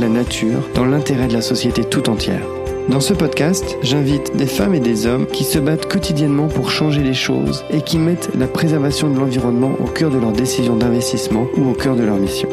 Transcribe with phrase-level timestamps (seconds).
[0.00, 2.42] la nature dans l'intérêt de la société tout entière.
[2.88, 7.02] Dans ce podcast, j'invite des femmes et des hommes qui se battent quotidiennement pour changer
[7.02, 11.46] les choses et qui mettent la préservation de l'environnement au cœur de leurs décisions d'investissement
[11.56, 12.48] ou au cœur de leur mission.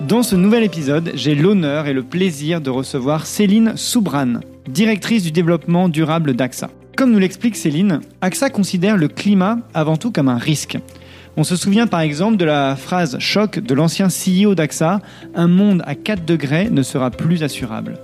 [0.00, 5.32] Dans ce nouvel épisode, j'ai l'honneur et le plaisir de recevoir Céline Soubran, directrice du
[5.32, 6.70] développement durable d'AXA.
[6.96, 10.78] Comme nous l'explique Céline, AXA considère le climat avant tout comme un risque.
[11.38, 15.00] On se souvient par exemple de la phrase choc de l'ancien CEO d'AXA
[15.36, 18.00] Un monde à 4 degrés ne sera plus assurable.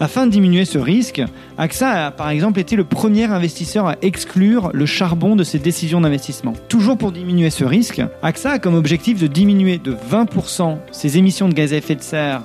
[0.00, 1.22] Afin de diminuer ce risque,
[1.58, 6.00] AXA a par exemple été le premier investisseur à exclure le charbon de ses décisions
[6.00, 6.54] d'investissement.
[6.70, 11.50] Toujours pour diminuer ce risque, AXA a comme objectif de diminuer de 20% ses émissions
[11.50, 12.40] de gaz à effet de serre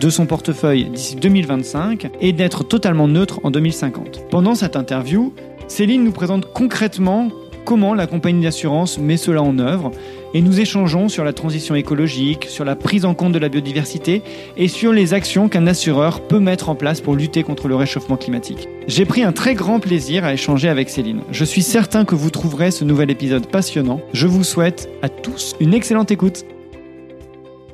[0.00, 4.30] de son portefeuille d'ici 2025 et d'être totalement neutre en 2050.
[4.32, 5.32] Pendant cette interview,
[5.68, 7.30] Céline nous présente concrètement
[7.64, 9.90] comment la compagnie d'assurance met cela en œuvre
[10.34, 14.22] et nous échangeons sur la transition écologique, sur la prise en compte de la biodiversité
[14.56, 18.16] et sur les actions qu'un assureur peut mettre en place pour lutter contre le réchauffement
[18.16, 18.68] climatique.
[18.86, 21.22] J'ai pris un très grand plaisir à échanger avec Céline.
[21.30, 24.00] Je suis certain que vous trouverez ce nouvel épisode passionnant.
[24.12, 26.44] Je vous souhaite à tous une excellente écoute.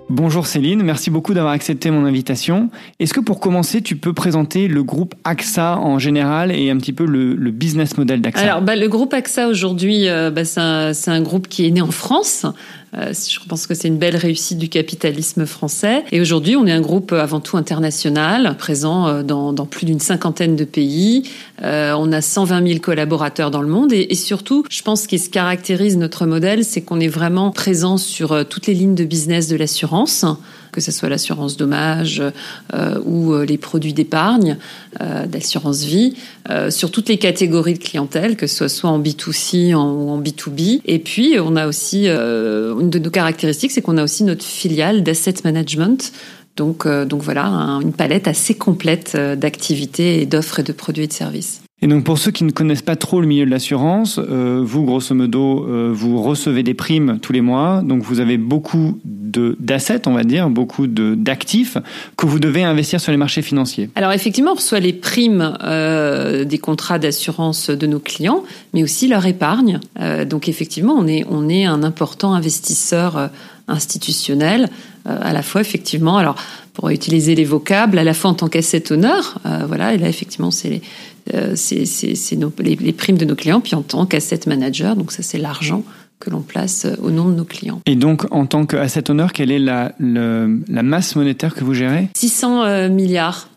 [0.08, 2.70] Bonjour Céline, merci beaucoup d'avoir accepté mon invitation.
[3.00, 6.92] Est-ce que pour commencer, tu peux présenter le groupe AXA en général et un petit
[6.92, 10.92] peu le, business model d'AXA Alors, bah, le groupe AXA aujourd'hui, euh, bah, c'est un,
[11.08, 12.46] un, groupe qui est né en France.
[12.96, 16.04] Euh, je pense que c'est une belle réussite du capitalisme français.
[16.12, 20.56] Et aujourd'hui, on est un groupe avant tout international, présent euh, dans, plus d'une cinquantaine
[20.56, 21.30] de pays.
[21.62, 23.92] Euh, on a 120 000 collaborateurs dans le monde.
[23.92, 27.96] Et, surtout, je pense ce qui se caractérise notre modèle, c'est qu'on est vraiment présent
[27.96, 30.24] sur euh, toutes les lignes de business de l'assurance
[30.76, 32.22] que ce soit l'assurance dommage
[32.74, 34.58] euh, ou euh, les produits d'épargne,
[35.00, 36.14] euh, d'assurance vie,
[36.68, 40.80] sur toutes les catégories de clientèle, que ce soit, en B2C ou en B2B.
[40.84, 45.02] Et puis, on a aussi, une de nos caractéristiques, c'est qu'on a aussi notre filiale
[45.02, 46.12] d'asset management.
[46.56, 47.46] Donc, donc voilà,
[47.82, 51.65] une palette assez complète d'activités et d'offres et de produits et de services.
[51.82, 54.82] Et donc pour ceux qui ne connaissent pas trop le milieu de l'assurance, euh, vous
[54.84, 60.08] grosso modo, euh, vous recevez des primes tous les mois, donc vous avez beaucoup d'assets,
[60.08, 61.76] on va dire, beaucoup d'actifs
[62.16, 63.90] que vous devez investir sur les marchés financiers.
[63.94, 69.06] Alors effectivement, on reçoit les primes euh, des contrats d'assurance de nos clients, mais aussi
[69.06, 69.78] leur épargne.
[70.26, 73.30] Donc effectivement, on est on est un important investisseur
[73.68, 74.70] institutionnel,
[75.04, 76.36] à la fois effectivement, alors
[76.72, 80.50] pour utiliser les vocables, à la fois en tant qu'asset honneur, voilà, et là effectivement
[80.50, 80.82] c'est les
[81.54, 81.84] c'est
[82.60, 85.82] les, les, primes de nos clients, puis en tant qu'asset manager, donc ça c'est l'argent
[86.18, 87.80] que l'on place euh, au nom de nos clients.
[87.86, 90.46] Et donc, en tant qu'asset owner, quelle est la, la,
[90.82, 92.08] masse monétaire que vous gérez?
[92.14, 93.48] 600 euh, milliards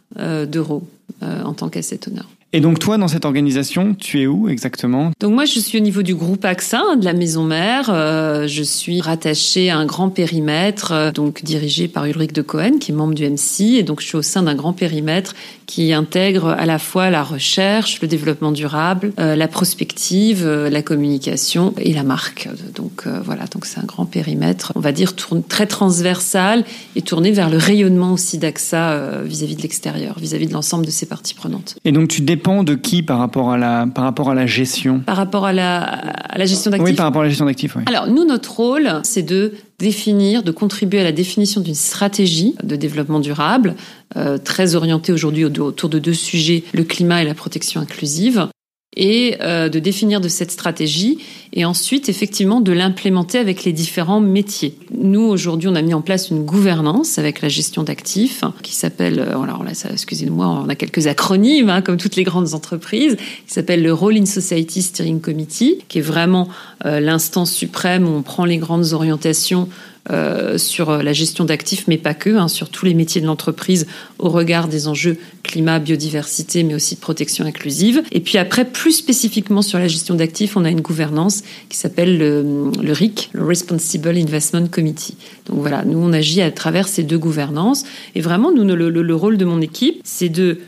[0.47, 0.83] d'euros
[1.21, 2.23] en tant qu'asset owner.
[2.51, 5.11] Et donc toi, dans cette organisation, tu es où exactement?
[5.19, 7.91] Donc moi, je suis au niveau du groupe AXA, hein, de la maison mère.
[7.91, 12.79] Euh, je suis rattachée à un grand périmètre, euh, donc dirigé par Ulrich de Cohen,
[12.79, 13.77] qui est membre du MC.
[13.77, 15.35] Et donc je suis au sein d'un grand périmètre
[15.67, 21.75] qui intègre à la fois la recherche, le développement durable, euh, la prospective, la communication
[21.77, 22.49] et la marque.
[22.73, 25.13] Donc voilà, donc c'est un grand périmètre, on va dire
[25.47, 26.63] très transversal
[26.95, 31.05] et tourné vers le rayonnement aussi d'AXA vis-à-vis de l'extérieur, vis-à-vis de l'ensemble de ses
[31.05, 31.75] parties prenantes.
[31.85, 35.01] Et donc tu dépend de qui par rapport à la, par rapport à la gestion
[35.01, 37.75] Par rapport à la, à la gestion d'actifs Oui, par rapport à la gestion d'actifs,
[37.75, 37.83] oui.
[37.85, 42.77] Alors, nous, notre rôle, c'est de définir, de contribuer à la définition d'une stratégie de
[42.77, 43.75] développement durable,
[44.15, 48.47] euh, très orientée aujourd'hui autour de deux sujets, le climat et la protection inclusive
[48.95, 51.19] et euh, de définir de cette stratégie
[51.53, 54.75] et ensuite effectivement de l'implémenter avec les différents métiers.
[54.97, 59.19] Nous aujourd'hui on a mis en place une gouvernance avec la gestion d'actifs qui s'appelle
[59.19, 63.53] euh, alors là excusez-moi on a quelques acronymes hein, comme toutes les grandes entreprises qui
[63.53, 66.49] s'appelle le Role in Society Steering Committee qui est vraiment
[66.85, 69.69] euh, l'instance suprême où on prend les grandes orientations
[70.11, 73.87] euh, sur la gestion d'actifs, mais pas que, hein, sur tous les métiers de l'entreprise
[74.17, 78.01] au regard des enjeux climat, biodiversité, mais aussi de protection inclusive.
[78.11, 82.17] Et puis après, plus spécifiquement sur la gestion d'actifs, on a une gouvernance qui s'appelle
[82.17, 85.15] le, RIC, le Responsible Investment Committee.
[85.45, 87.83] Donc voilà, nous on agit à travers ces deux gouvernances.
[88.15, 90.59] Et vraiment, nous, le, le rôle de mon équipe, c'est de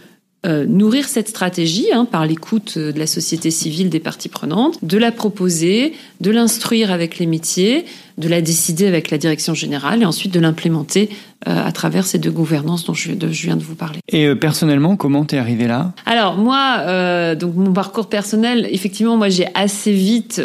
[0.44, 4.98] euh, nourrir cette stratégie hein, par l'écoute de la société civile des parties prenantes, de
[4.98, 7.86] la proposer, de l'instruire avec les métiers,
[8.22, 11.10] de la décider avec la direction générale et ensuite de l'implémenter
[11.48, 13.98] euh, à travers ces deux gouvernances dont je, viens de vous parler.
[14.10, 15.92] Et euh, personnellement, comment t'es arrivé là?
[16.06, 20.40] Alors moi, euh, donc mon parcours personnel, effectivement, moi j'ai assez vite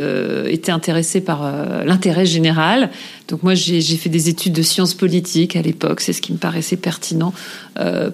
[0.47, 1.53] été intéressée par
[1.85, 2.89] l'intérêt général.
[3.29, 6.39] Donc moi j'ai fait des études de sciences politiques à l'époque, c'est ce qui me
[6.39, 7.35] paraissait pertinent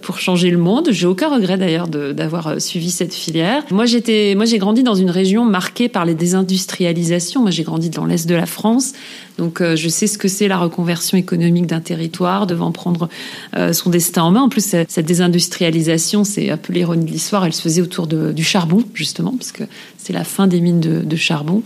[0.01, 0.89] pour changer le monde.
[0.91, 3.63] J'ai aucun regret d'ailleurs d'avoir suivi cette filière.
[3.71, 7.43] Moi j'étais, moi j'ai grandi dans une région marquée par les désindustrialisations.
[7.43, 8.95] Moi j'ai grandi dans l'est de la France,
[9.39, 13.09] donc je sais ce que c'est la reconversion économique d'un territoire devant prendre
[13.57, 14.43] euh, son destin en main.
[14.43, 18.45] En plus, cette désindustrialisation, c'est un peu l'ironie de l'histoire, elle se faisait autour du
[18.45, 19.63] charbon, justement, puisque
[19.99, 21.63] c'est la fin des mines de, charbon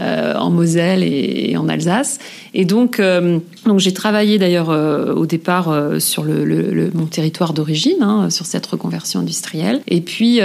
[0.00, 2.18] euh, en Moselle et, en Alsace.
[2.54, 8.30] Et donc, euh, donc j'ai travaillé d'ailleurs au départ sur le, mon territoire d'origine, hein,
[8.30, 9.80] sur cette reconversion industrielle.
[9.86, 10.40] Et puis,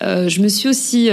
[0.00, 1.10] je me suis aussi,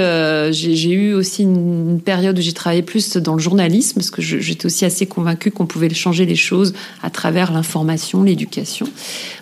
[0.52, 4.68] j'ai eu aussi une, période où j'ai travaillé plus dans le journalisme, parce que j'étais
[4.68, 8.88] aussi assez convaincue qu'on pouvait changer les choses à travers l'information, les éducation.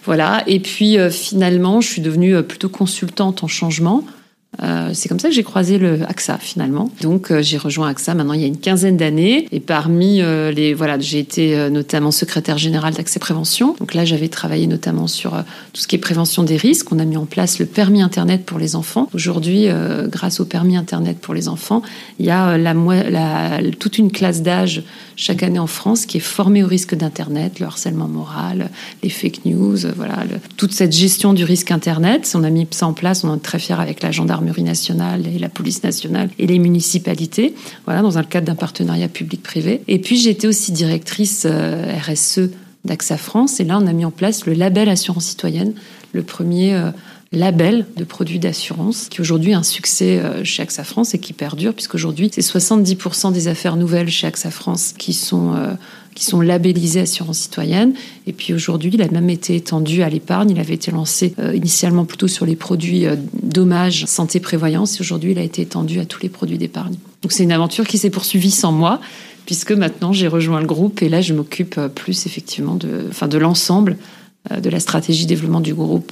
[0.05, 0.43] Voilà.
[0.47, 4.05] Et puis euh, finalement, je suis devenue euh, plutôt consultante en changement.
[4.61, 6.91] Euh, c'est comme ça que j'ai croisé le AXA finalement.
[7.01, 10.51] Donc euh, j'ai rejoint AXA maintenant il y a une quinzaine d'années et parmi euh,
[10.51, 13.75] les voilà j'ai été notamment secrétaire générale d'Accès Prévention.
[13.79, 16.91] Donc là j'avais travaillé notamment sur tout ce qui est prévention des risques.
[16.91, 19.09] On a mis en place le permis internet pour les enfants.
[19.13, 19.67] Aujourd'hui
[20.07, 21.81] grâce au permis internet pour les enfants
[22.19, 22.57] il y a
[23.79, 24.83] toute une classe d'âge
[25.15, 28.69] chaque année en France qui est formée au risque d'internet, le harcèlement moral,
[29.01, 30.23] les fake news, voilà
[30.57, 32.31] toute cette gestion du risque internet.
[32.35, 33.23] On a mis ça en place.
[33.23, 37.53] On est très fiers avec la gendarmerie nationale et la police nationale et les municipalités,
[37.85, 39.81] voilà, dans un cadre d'un partenariat public-privé.
[39.87, 42.49] Et puis j'étais aussi directrice euh, RSE
[42.85, 45.73] d'AXA France, et là on a mis en place le label assurance citoyenne,
[46.11, 46.91] le premier euh,
[47.33, 51.33] label de produits d'assurance, qui aujourd'hui est un succès euh, chez AXA France et qui
[51.33, 55.53] perdure, puisqu'aujourd'hui, c'est 70% des affaires nouvelles chez AXA France qui sont
[56.13, 57.94] qui sont labellisés assurance citoyenne.
[58.27, 60.51] Et puis aujourd'hui, il a même été étendu à l'épargne.
[60.51, 64.97] Il avait été lancé euh, initialement plutôt sur les produits euh, dommages, santé, prévoyance.
[64.97, 66.95] Et aujourd'hui, il a été étendu à tous les produits d'épargne.
[67.21, 69.00] Donc c'est une aventure qui s'est poursuivie sans moi,
[69.45, 73.27] puisque maintenant j'ai rejoint le groupe et là je m'occupe euh, plus effectivement de, enfin,
[73.27, 73.97] de l'ensemble
[74.62, 76.12] de la stratégie développement du groupe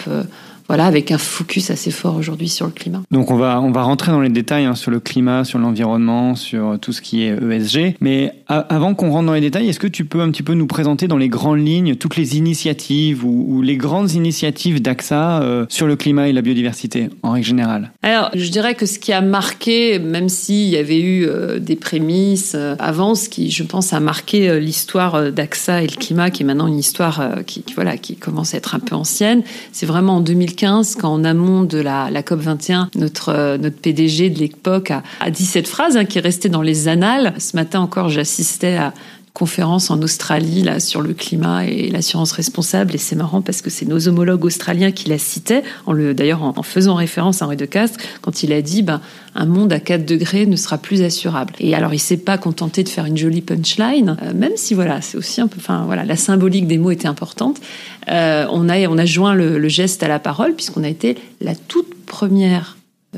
[0.68, 3.02] voilà, avec un focus assez fort aujourd'hui sur le climat.
[3.12, 6.36] Donc on va on va rentrer dans les détails hein, sur le climat, sur l'environnement,
[6.36, 7.96] sur tout ce qui est ESG.
[8.02, 10.68] Mais avant qu'on rentre dans les détails, est-ce que tu peux un petit peu nous
[10.68, 15.88] présenter dans les grandes lignes toutes les initiatives ou, les grandes initiatives d'AXA euh, sur
[15.88, 17.92] le climat et la biodiversité en règle générale?
[18.02, 21.76] Alors je dirais que ce qui a marqué, même s'il y avait eu euh, des
[21.76, 26.44] prémices euh, avant, ce qui je pense a marqué l'histoire d'AXA et le climat, qui
[26.44, 29.86] est maintenant une histoire qui, qui, voilà qui commence à être un peu ancienne, c'est
[29.86, 30.22] vraiment en
[30.52, 35.32] 2015 quand en amont de la, COP 21, notre, euh, notre PDG de l'époque a,
[35.32, 37.34] dit cette phrase hein, qui est restée dans les annales.
[37.40, 38.94] Ce matin encore, j'assistais à
[39.34, 42.96] conférence en Australie là sur le climat et l'assurance responsable.
[42.96, 46.44] Et c'est marrant parce que c'est nos homologues australiens qui la citaient en le d'ailleurs
[46.44, 49.02] en, faisant référence à Henri de Castres quand il a dit ben
[49.34, 51.54] un monde à 4 degrés ne sera plus assurable.
[51.60, 55.02] Et alors il s'est pas contenté de faire une jolie punchline euh, même si voilà
[55.02, 57.62] c'est aussi un peu enfin voilà la symbolique des mots était importante.
[58.10, 61.18] Euh, on a on a joint le, le geste à la parole puisqu'on a été
[61.40, 62.76] la toute première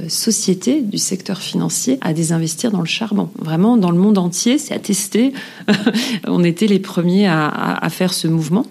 [0.07, 3.29] société du secteur financier à désinvestir dans le charbon.
[3.37, 5.33] Vraiment, dans le monde entier, c'est attesté.
[6.27, 8.65] on était les premiers à, faire ce mouvement.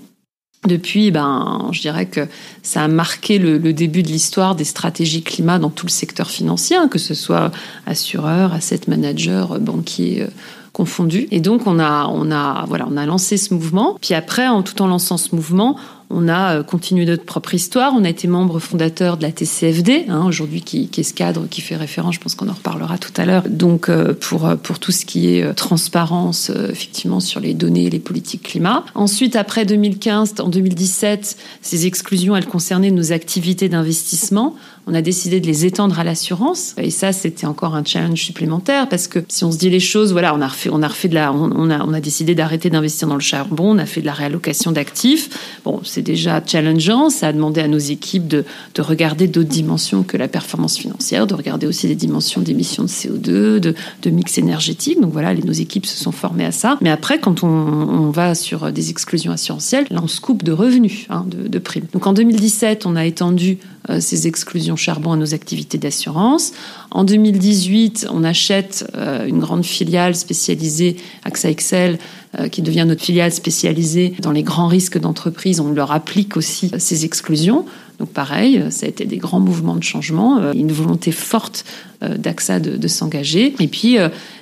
[0.67, 2.29] Depuis, ben, je dirais que
[2.63, 6.31] ça a marqué le, le début de l'histoire des stratégies climat dans tout le secteur
[6.31, 7.51] financier, hein, que ce soit
[7.87, 10.29] assureur, asset manager, banquier euh,
[10.73, 11.29] confondus.
[11.31, 13.97] Et donc on a, on a, voilà, on a lancé ce mouvement.
[14.01, 15.77] Puis après, en tout en lançant ce mouvement,
[16.13, 17.93] on a euh, continué notre propre histoire.
[17.97, 21.61] On a été membre fondateur de la TCFD, hein, aujourd'hui qui, est ce cadre qui
[21.61, 22.15] fait référence.
[22.15, 23.45] Je pense qu'on en reparlera tout à l'heure.
[23.49, 27.91] Donc euh, pour euh, pour tout ce qui est transparence, effectivement sur les données, et
[27.91, 28.85] les politiques climat.
[28.95, 34.55] Ensuite, après 2015, en 2017, ces exclusions, elles concernaient nos activités d'investissement.
[34.87, 36.75] On a décidé de les étendre à l'assurance.
[36.77, 40.13] Et ça, c'était encore un challenge supplémentaire parce que si on se dit les choses,
[40.13, 43.07] voilà, on a on a refait de la, on a, on a décidé d'arrêter d'investir
[43.07, 43.77] dans le charbon.
[43.77, 45.61] On a fait de la réallocation d'actifs.
[45.65, 47.11] Bon, c'est déjà challengeant.
[47.11, 51.29] Ça a demandé à nos équipes de, de regarder d'autres dimensions que la performance financière,
[51.29, 55.01] de regarder aussi des dimensions d'émissions de CO2, de, mix énergétique.
[55.01, 56.79] Donc voilà, les, nos équipes se sont formées à ça.
[56.81, 61.07] Mais après, quand on, va sur des exclusions assurantielles, là, on se coupe de revenus,
[61.09, 61.87] hein, de primes.
[61.93, 63.59] Donc en 2017, on a étendu
[63.91, 66.53] euh, ces exclusions charbon à nos activités d'assurance.
[66.91, 71.99] En 2018, on achète euh, une grande filiale spécialisée, AXA Excel,
[72.39, 75.59] euh, qui devient notre filiale spécialisée dans les grands risques d'entreprise.
[75.59, 77.67] On leur applique aussi ces exclusions.
[78.03, 81.65] Donc pareil, ça a été des grands mouvements de changement, une volonté forte
[82.01, 83.55] d'AXA de, s'engager.
[83.61, 83.97] Et puis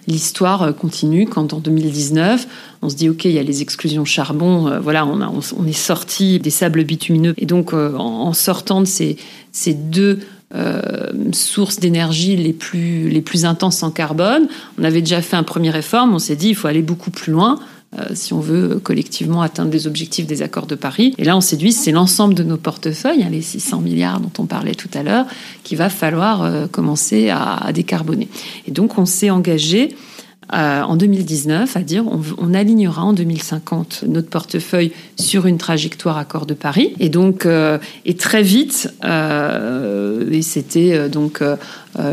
[0.06, 2.48] l'histoire continue quand en 2019,
[2.80, 6.48] on se dit ok, il y a les exclusions charbon, voilà, on, est sorti des
[6.48, 7.34] sables bitumineux.
[7.36, 9.18] Et donc en, sortant de ces,
[9.74, 10.20] deux
[10.54, 14.48] euh, sources d'énergie les plus, les plus intenses en carbone.
[14.78, 17.30] On avait déjà fait un premier réforme, on s'est dit il faut aller beaucoup plus
[17.32, 17.60] loin.
[17.98, 21.12] Euh, si on veut collectivement atteindre les objectifs des accords de Paris.
[21.18, 24.46] Et là, on séduit, c'est l'ensemble de nos portefeuilles, hein, les 600 milliards dont on
[24.46, 25.26] parlait tout à l'heure,
[25.64, 28.28] qu'il va falloir euh, commencer à, décarboner.
[28.68, 29.96] Et donc, on s'est engagé
[30.52, 32.04] euh, en 2019 à dire
[32.38, 36.94] on, alignera en 2050 notre portefeuille sur une trajectoire accord de Paris.
[37.00, 37.46] Et donc,
[38.04, 41.40] et très vite, et c'était donc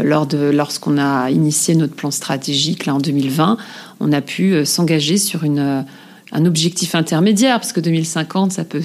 [0.03, 3.57] lors de lorsqu'on a initié notre plan stratégique là en 2020,
[3.99, 5.85] on a pu s'engager sur une
[6.31, 8.81] un objectif intermédiaire, parce que 2050, ça peut,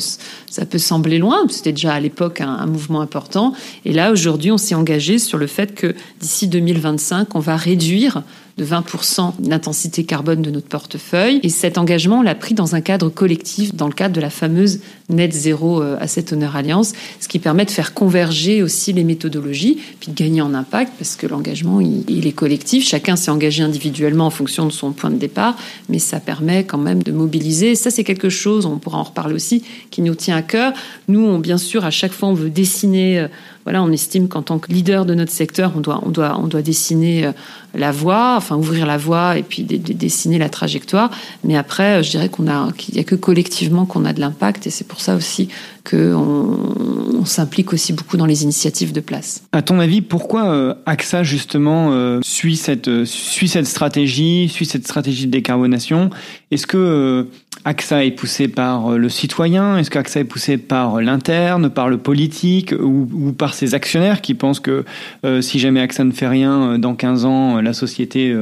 [0.49, 3.52] ça peut sembler loin, c'était déjà à l'époque un, un, mouvement important.
[3.85, 8.23] Et là, aujourd'hui, on s'est engagé sur le fait que d'ici 2025, on va réduire
[8.59, 11.40] de 20% d'intensité carbone de notre portefeuille.
[11.42, 14.30] Et cet engagement, on l'a pris dans un cadre collectif, dans le cadre de la
[14.30, 19.04] fameuse Net Zero euh, Asset Owner Alliance, ce qui permet de faire converger aussi les
[19.04, 22.87] méthodologies, puis de gagner en impact, parce que l'engagement, il, est collectif.
[22.87, 25.56] Chacun s'est engagé individuellement en fonction de son point de départ,
[25.88, 27.75] mais ça permet quand même de mobiliser.
[27.75, 30.73] Ça, c'est quelque chose, on pourra en reparler aussi, qui nous tient à cœur.
[31.09, 33.28] Nous, on, bien sûr, à chaque fois, on veut dessiner euh,
[33.64, 36.47] voilà, on estime qu'en tant que leader de notre secteur, on doit, on doit, on
[36.47, 37.33] doit dessiner euh,
[37.75, 41.11] la voie, enfin ouvrir la voie et puis dessiner la trajectoire.
[41.45, 42.31] Mais après, euh, je dirais
[42.76, 45.49] qu'il y a que collectivement qu'on a de l'impact et c'est pour ça aussi
[45.89, 49.45] qu'on on, s'implique aussi beaucoup dans les initiatives de place.
[49.53, 55.27] À ton avis, pourquoi euh, AXA justement suit cette suit cette stratégie, suit cette stratégie
[55.27, 56.11] de décarbonation?
[56.51, 57.29] Est-ce que
[57.65, 59.79] AXA est poussé par le citoyen?
[59.79, 64.61] Est-ce qu'AXA est poussé par l'interne, par le politique ou, par ses actionnaires qui pensent
[64.61, 64.85] que
[65.25, 68.35] euh, si jamais AXA ne fait rien, euh, dans 15 ans, euh, la société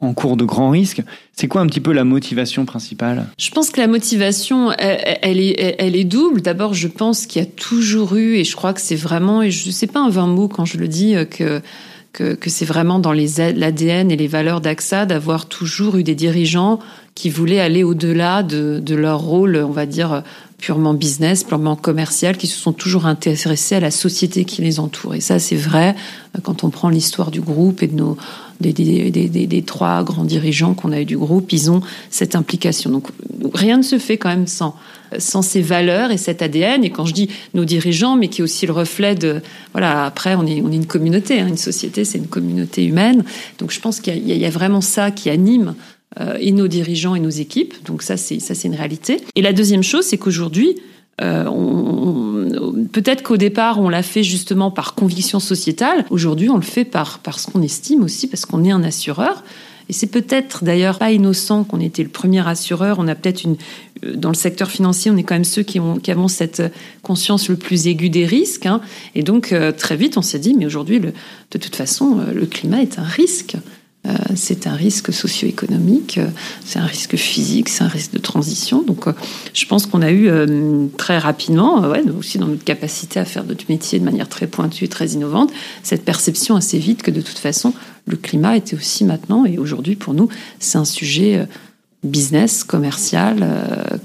[0.00, 1.02] en cours de grands risques.
[1.32, 3.26] C'est quoi un petit peu la motivation principale?
[3.38, 6.40] Je pense que la motivation, elle, est, elle est double.
[6.40, 9.50] D'abord, je pense qu'il y a toujours eu, et je crois que c'est vraiment, et
[9.50, 11.60] je sais pas un vain mot quand je le dis, que
[12.12, 16.78] que, que c'est vraiment dans l'ADN et les valeurs d'AXA d'avoir toujours eu des dirigeants
[17.14, 20.22] qui voulaient aller au-delà de, de, leur rôle, on va dire,
[20.58, 25.14] purement business, purement commercial, qui se sont toujours intéressés à la société qui les entoure.
[25.14, 25.94] Et ça, c'est vrai
[26.36, 28.16] euh, quand on prend l'histoire du groupe et de nos
[28.60, 32.34] des, des, des, des trois grands dirigeants qu'on a eu du groupe, ils ont cette
[32.34, 32.90] implication.
[32.90, 33.06] Donc
[33.54, 34.74] rien ne se fait quand même sans
[35.16, 36.84] sans ces valeurs et cet ADN.
[36.84, 39.40] Et quand je dis nos dirigeants, mais qui est aussi le reflet de
[39.72, 40.04] voilà.
[40.04, 43.24] Après, on est on est une communauté, hein, une société, c'est une communauté humaine.
[43.58, 45.74] Donc je pense qu'il y, y, a vraiment ça qui anime
[46.40, 47.74] et nos dirigeants et nos équipes.
[47.84, 49.18] Donc ça, c'est ça, c'est une réalité.
[49.34, 50.76] Et la deuxième chose, c'est qu'aujourd'hui,
[51.20, 56.04] euh, peut-être qu'au départ, on l'a fait justement par conviction sociétale.
[56.10, 59.42] Aujourd'hui, on le fait par parce qu'on estime aussi, parce qu'on est un assureur.
[59.88, 62.96] Et c'est peut-être d'ailleurs pas innocent qu'on était le premier assureur.
[62.98, 63.56] On a peut-être une
[64.04, 66.62] euh, dans le secteur financier, on est quand même ceux qui, ont, qui avons cette
[67.02, 68.66] conscience le plus aiguë des risques.
[68.66, 68.80] Hein.
[69.14, 71.12] Et donc très vite, on s'est dit, mais aujourd'hui, de
[71.58, 73.56] toute façon, le climat est un risque.
[74.08, 76.28] Euh, c'est un risque socio-économique, euh,
[76.64, 78.82] c'est un risque physique, c'est un risque de transition.
[78.82, 79.12] Donc, euh,
[79.52, 80.30] je pense qu'on a eu
[80.96, 81.82] très rapidement,
[82.18, 85.50] aussi dans notre capacité à faire notre métier de manière très pointue très innovante,
[85.82, 87.72] cette perception assez vite que de toute façon,
[88.06, 91.46] le climat était aussi maintenant et aujourd'hui pour nous, c'est un sujet
[92.04, 93.46] business, commercial,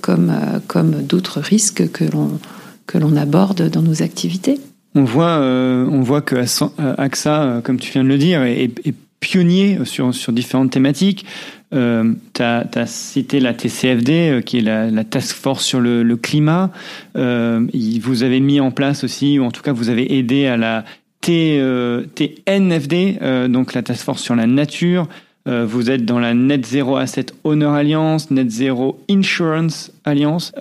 [0.02, 0.34] comme,
[0.68, 2.40] comme d'autres risques que l'on
[2.86, 4.60] que l'on aborde dans nos activités.
[4.96, 6.36] On voit, on voit que
[6.98, 8.72] AXA, comme tu viens de le dire, est
[9.24, 11.26] pionnier sur, sur différentes thématiques.
[11.74, 16.18] Euh, tu as, cité la TCFD, euh, qui est la, task force sur le, le
[16.18, 16.72] climat.
[17.16, 17.66] Euh,
[18.02, 20.84] vous avez mis en place aussi, ou en tout cas vous avez aidé à la
[21.22, 25.08] T, euh, TNFD, euh, donc la task force sur la nature.
[25.46, 30.54] Vous êtes dans la Net Zero Asset Owner Alliance, Net Zero Insurance Alliance.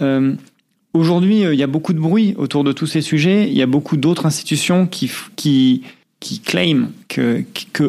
[0.93, 3.47] Aujourd'hui, il y a beaucoup de bruit autour de tous ces sujets.
[3.47, 5.85] Il y a beaucoup d'autres institutions qui, qui
[6.23, 7.45] qui claiment que,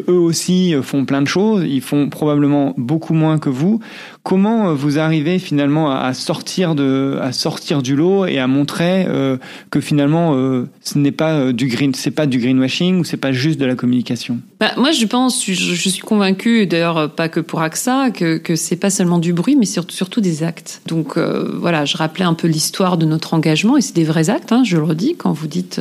[0.08, 3.80] eux aussi font plein de choses, ils font probablement beaucoup moins que vous.
[4.22, 9.04] Comment euh, vous arrivez finalement à sortir de, à sortir du lot et à montrer
[9.06, 9.36] euh,
[9.70, 13.32] que finalement euh, ce n'est pas du green, c'est pas du greenwashing ou c'est pas
[13.32, 14.38] juste de la communication?
[14.60, 18.76] Bah, Moi, je pense, je, suis convaincue, d'ailleurs pas que pour AXA, que que c'est
[18.76, 20.80] pas seulement du bruit, mais surtout, surtout des actes.
[20.86, 24.52] Donc voilà, je rappelais un peu l'histoire de notre engagement et c'est des vrais actes.
[24.52, 25.80] Hein, je le redis quand vous dites,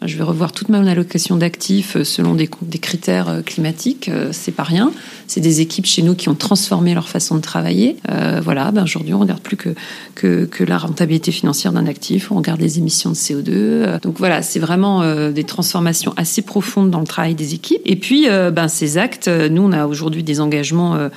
[0.00, 4.28] bah, je vais revoir toute mon allocation d'actifs selon des, des critères euh, climatiques, euh,
[4.32, 4.92] c'est pas rien.
[5.26, 7.96] C'est des équipes chez nous qui ont transformé leur façon de travailler.
[8.10, 9.74] Euh, voilà, ben aujourd'hui, on regarde plus que,
[10.14, 13.48] que, la rentabilité financière d'un actif, on regarde les émissions de CO2.
[13.48, 17.80] Euh, donc voilà, c'est vraiment des transformations assez profondes dans le travail des équipes.
[17.86, 21.08] Et puis, ben, ces actes, nous, on a aujourd'hui des engagements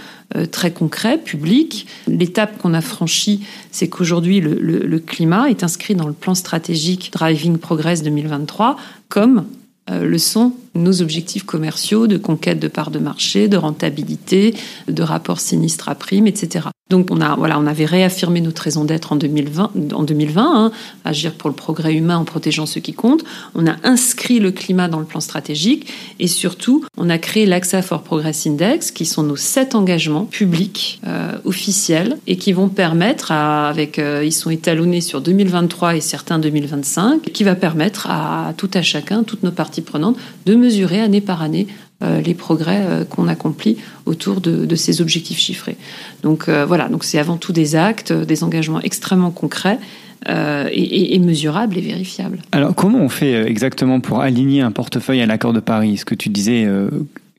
[0.52, 1.88] très concrets, publics.
[2.08, 6.36] L'étape qu'on a franchie, c'est qu'aujourd'hui, le, le, le climat est inscrit dans le plan
[6.36, 8.78] stratégique Driving Progress 2023
[9.10, 9.46] comme
[9.90, 14.56] le sont nos objectifs commerciaux de conquête de parts de marché, de rentabilité,
[14.88, 16.70] de rapport sinistre à prime, etc.
[16.90, 20.72] Donc on a voilà, on avait réaffirmé notre raison d'être en 2020, en 2020, hein,
[21.04, 23.26] agir pour le progrès humain en protégeant ceux qui comptent.
[23.56, 27.82] On a inscrit le climat dans le plan stratégique et surtout on a créé l'AXA
[27.82, 33.34] for Progress Index, qui sont nos sept engagements publics euh, officiels et qui vont permettre,
[33.34, 38.54] à, avec euh, ils sont étalonnés sur 2023 et certains 2025, qui va permettre à
[38.56, 40.67] tout à chacun, toutes nos parties prenantes, de mesurer
[41.02, 41.68] année par année
[42.04, 45.78] euh, les progrès euh, qu'on accomplit autour de, ces objectifs chiffrés.
[46.22, 49.80] Donc euh, voilà, donc c'est avant tout des actes, des engagements extrêmement concrets.
[50.28, 52.40] et, mesurables et vérifiables.
[52.52, 55.98] Alors comment on fait exactement pour aligner un portefeuille à l'accord de Paris?
[55.98, 56.68] Ce que tu disais,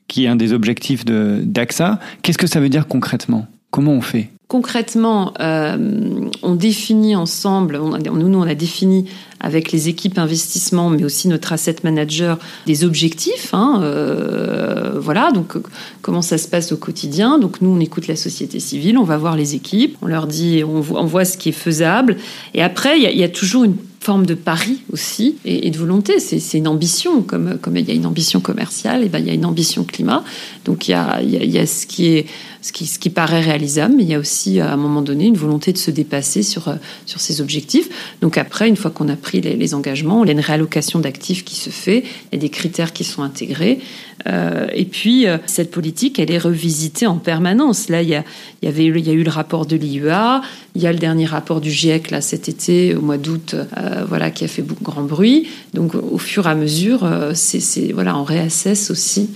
[0.07, 3.47] qui est un des objectifs d'AXA, qu'est-ce que ça veut dire concrètement?
[3.71, 4.29] Comment on fait?
[4.47, 9.05] Concrètement, on définit ensemble, nous, nous, on a défini
[9.39, 13.53] avec les équipes investissement, mais aussi notre asset manager, des objectifs.
[13.53, 15.53] Hein, euh, voilà, donc
[16.01, 17.39] comment ça se passe au quotidien.
[17.39, 20.63] Donc nous, on écoute la société civile, on va voir les équipes, on leur dit,
[20.63, 22.17] on, voit ce qui est faisable.
[22.53, 26.19] Et après, il y, a toujours une forme de pari aussi et, de volonté.
[26.19, 29.33] C'est une ambition, comme, il y a une ambition commerciale, et ben il y a
[29.33, 30.23] une ambition climat.
[30.65, 32.25] Donc il y a, il y a, ce qui est
[32.61, 35.73] ce qui, paraît réalisable, mais il y a aussi à un moment donné une volonté
[35.73, 36.73] de se dépasser sur
[37.05, 37.89] sur ces objectifs.
[38.21, 40.23] Donc après, une fois qu'on a pris les, engagements.
[40.23, 43.03] Il y a une réallocation d'actifs qui se fait, il y a des critères qui
[43.03, 43.79] sont intégrés.
[44.27, 47.89] Euh, et puis, euh, cette politique, elle est revisitée en permanence.
[47.89, 48.23] Là, il y, a,
[48.61, 50.41] il, y avait, il y a eu le rapport de l'IEA,
[50.75, 54.05] il y a le dernier rapport du GIEC, là, cet été, au mois d'août, euh,
[54.07, 55.47] voilà, qui a fait grand bruit.
[55.73, 59.29] Donc, au fur et à mesure, c'est, voilà, on réassesse aussi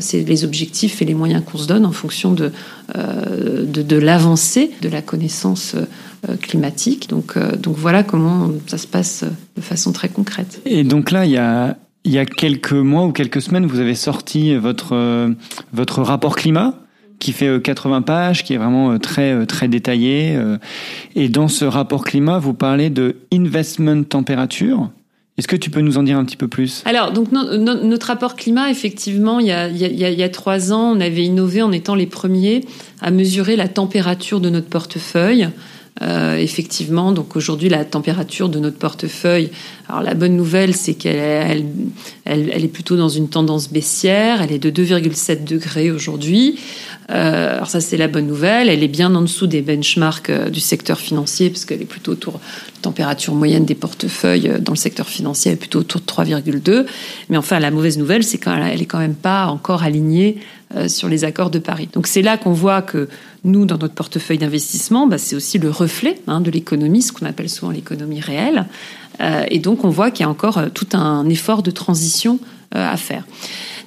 [0.00, 2.50] c'est les objectifs et les moyens qu'on se donne en fonction de,
[2.94, 5.76] de, de l'avancée de la connaissance
[6.28, 7.08] euh, climatique.
[7.08, 9.24] Donc, euh, donc voilà comment ça se passe
[9.56, 10.62] de façon très concrète.
[10.64, 13.94] Et donc là, il y a, y a quelques mois ou quelques semaines, vous avez
[13.94, 15.30] sorti votre, euh,
[15.72, 16.74] votre rapport climat
[17.18, 20.38] qui fait 80 pages, qui est vraiment très très détaillé.
[21.14, 24.90] Et dans ce rapport climat, vous parlez de investment température.
[25.36, 26.82] Est-ce que tu peux nous en dire un petit peu plus?
[26.84, 31.72] Alors, donc notre rapport climat, effectivement, il y, a, trois ans, on avait innové en
[31.72, 32.64] étant les premiers
[33.00, 35.48] à mesurer la température de notre portefeuille.
[36.02, 39.50] Euh, effectivement, donc aujourd'hui, la température de notre portefeuille.
[39.88, 41.66] Alors la bonne nouvelle, c'est qu'elle
[42.24, 44.42] elle, elle, est plutôt dans une tendance baissière.
[44.42, 46.58] Elle est de 2,7 degrés aujourd'hui.
[47.10, 48.68] Euh, alors ça, c'est la bonne nouvelle.
[48.68, 52.12] Elle est bien en dessous des benchmarks euh, du secteur financier, parce qu'elle est plutôt
[52.12, 56.06] autour la température moyenne des portefeuilles euh, dans le secteur financier est plutôt autour de
[56.06, 56.86] 3,2.
[57.28, 60.38] Mais enfin, la mauvaise nouvelle, c'est qu'elle est quand même pas encore alignée
[60.76, 61.88] euh, sur les accords de Paris.
[61.92, 63.08] Donc c'est là qu'on voit que
[63.44, 67.26] nous, dans notre portefeuille d'investissement, bah, c'est aussi le reflet hein, de l'économie, ce qu'on
[67.26, 68.66] appelle souvent l'économie réelle.
[69.48, 72.40] Et donc on voit qu'il y a encore tout un effort de transition
[72.72, 73.24] à faire.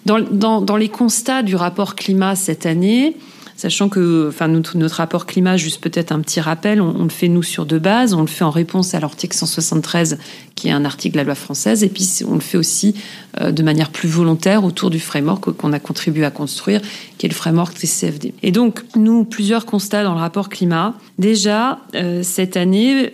[0.08, 3.18] Dans, les constats du rapport climat cette année,
[3.58, 7.44] sachant que enfin, notre, rapport climat, juste peut-être un petit rappel, on, le fait nous
[7.44, 8.14] sur deux bases.
[8.14, 10.18] On le fait en réponse à l'article 173,
[10.56, 12.96] qui est un article de la loi française, et puis on le fait aussi
[13.42, 16.80] euh, de manière plus volontaire autour du framework qu'on a contribué à construire,
[17.18, 18.34] qui est le framework TCFD.
[18.44, 20.94] Et donc, nous, plusieurs constats dans le rapport climat.
[21.20, 23.14] Déjà, euh, cette année,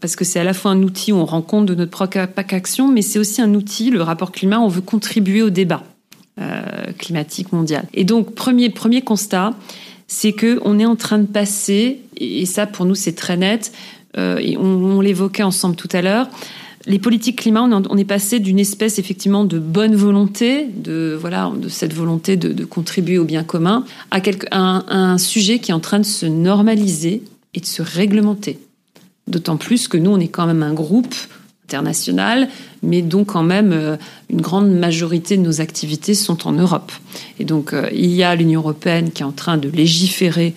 [0.00, 2.18] parce que c'est à la fois un outil où on rend compte de notre propre
[2.54, 5.84] action, mais c'est aussi un outil, le rapport climat, on veut contribuer au débat.
[6.40, 7.84] Euh, climatique mondiale.
[7.92, 9.52] Et donc, premier, premier constat,
[10.06, 13.72] c'est que on est en train de passer, et ça pour nous c'est très net,
[14.16, 16.30] euh, et on, l'évoquait ensemble tout à l'heure,
[16.86, 21.68] les politiques climat, on, est passé d'une espèce effectivement de bonne volonté, de voilà, de
[21.68, 25.80] cette volonté de, contribuer au bien commun, à, quelque, un, un, sujet qui est en
[25.80, 27.22] train de se normaliser
[27.52, 28.58] et de se réglementer.
[29.26, 31.14] D'autant plus que nous, on est quand même un groupe
[31.70, 32.48] international,
[32.82, 33.96] mais dont quand même euh,
[34.28, 36.92] une grande majorité de nos activités sont en Europe.
[37.38, 40.54] Et donc euh, il y a l'Union européenne qui est en train de légiférer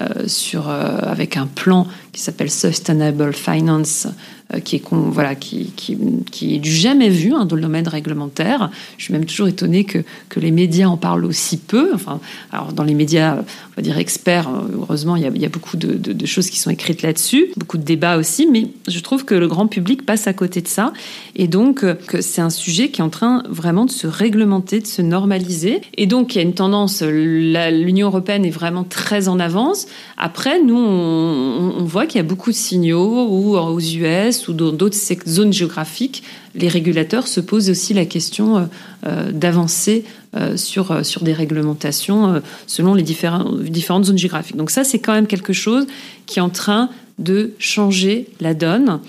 [0.00, 1.86] euh, sur, avec un plan
[2.16, 4.08] qui s'appelle Sustainable Finance,
[4.54, 8.70] euh, qui est voilà qui, qui, est du jamais vu hein, dans le domaine réglementaire.
[8.96, 9.98] Je suis même toujours étonnée que,
[10.30, 11.90] que les médias en parlent aussi peu.
[11.92, 12.20] Enfin,
[12.52, 13.42] alors dans les médias, on
[13.76, 17.48] va dire experts, euh, heureusement, il y a, beaucoup de, choses qui sont écrites là-dessus,
[17.58, 20.68] beaucoup de débats aussi, mais je trouve que le grand public passe à côté de
[20.68, 20.94] ça,
[21.34, 24.86] et donc euh, c'est un sujet qui est en train vraiment de se réglementer, de
[24.86, 27.02] se normaliser, et donc il y a une tendance.
[27.02, 29.86] L'Union européenne est vraiment très en avance.
[30.16, 34.52] Après, nous, on, on voit qu'il y a beaucoup de signaux ou aux US ou
[34.52, 36.22] dans d'autres zones géographiques,
[36.54, 38.64] les régulateurs se posent aussi la question euh,
[39.06, 44.56] euh, d'avancer euh, sur, sur des réglementations selon les différentes zones géographiques.
[44.56, 45.86] Donc ça, c'est quand même quelque chose
[46.26, 46.88] qui est en train
[47.18, 49.00] de changer la donne.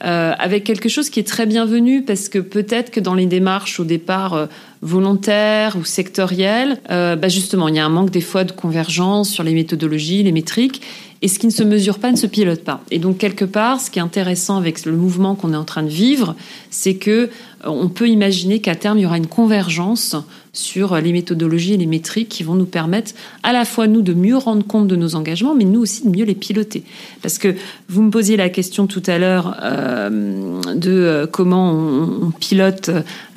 [0.00, 3.84] avec quelque chose qui est très bienvenu parce que peut-être que dans les démarches au
[3.84, 4.48] départ
[4.82, 9.44] volontaires ou sectorielles, bah justement, il y a un manque des fois de convergence sur
[9.44, 10.80] les méthodologies, les métriques,
[11.22, 12.82] et ce qui ne se mesure pas ne se pilote pas.
[12.90, 15.82] Et donc quelque part, ce qui est intéressant avec le mouvement qu'on est en train
[15.82, 16.34] de vivre,
[16.70, 17.28] c'est que euh,
[17.64, 20.16] on peut imaginer qu'à terme il y aura une convergence
[20.52, 24.14] sur les méthodologies et les métriques qui vont nous permettre à la fois nous de
[24.14, 26.82] mieux rendre compte de nos engagements, mais nous aussi de mieux les piloter.
[27.22, 27.54] Parce que
[27.88, 32.90] vous me posiez la question tout à l'heure euh, de euh, comment on, pilote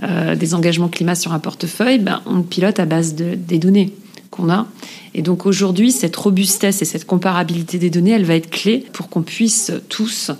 [0.04, 2.00] euh, des engagements climat sur un portefeuille.
[2.00, 3.94] Ben, on le pilote à base de, des données
[4.32, 4.68] qu'on a.
[5.14, 9.10] Et donc aujourd'hui, cette robustesse et cette comparabilité des données, elle va être clé pour
[9.10, 10.32] qu'on puisse tous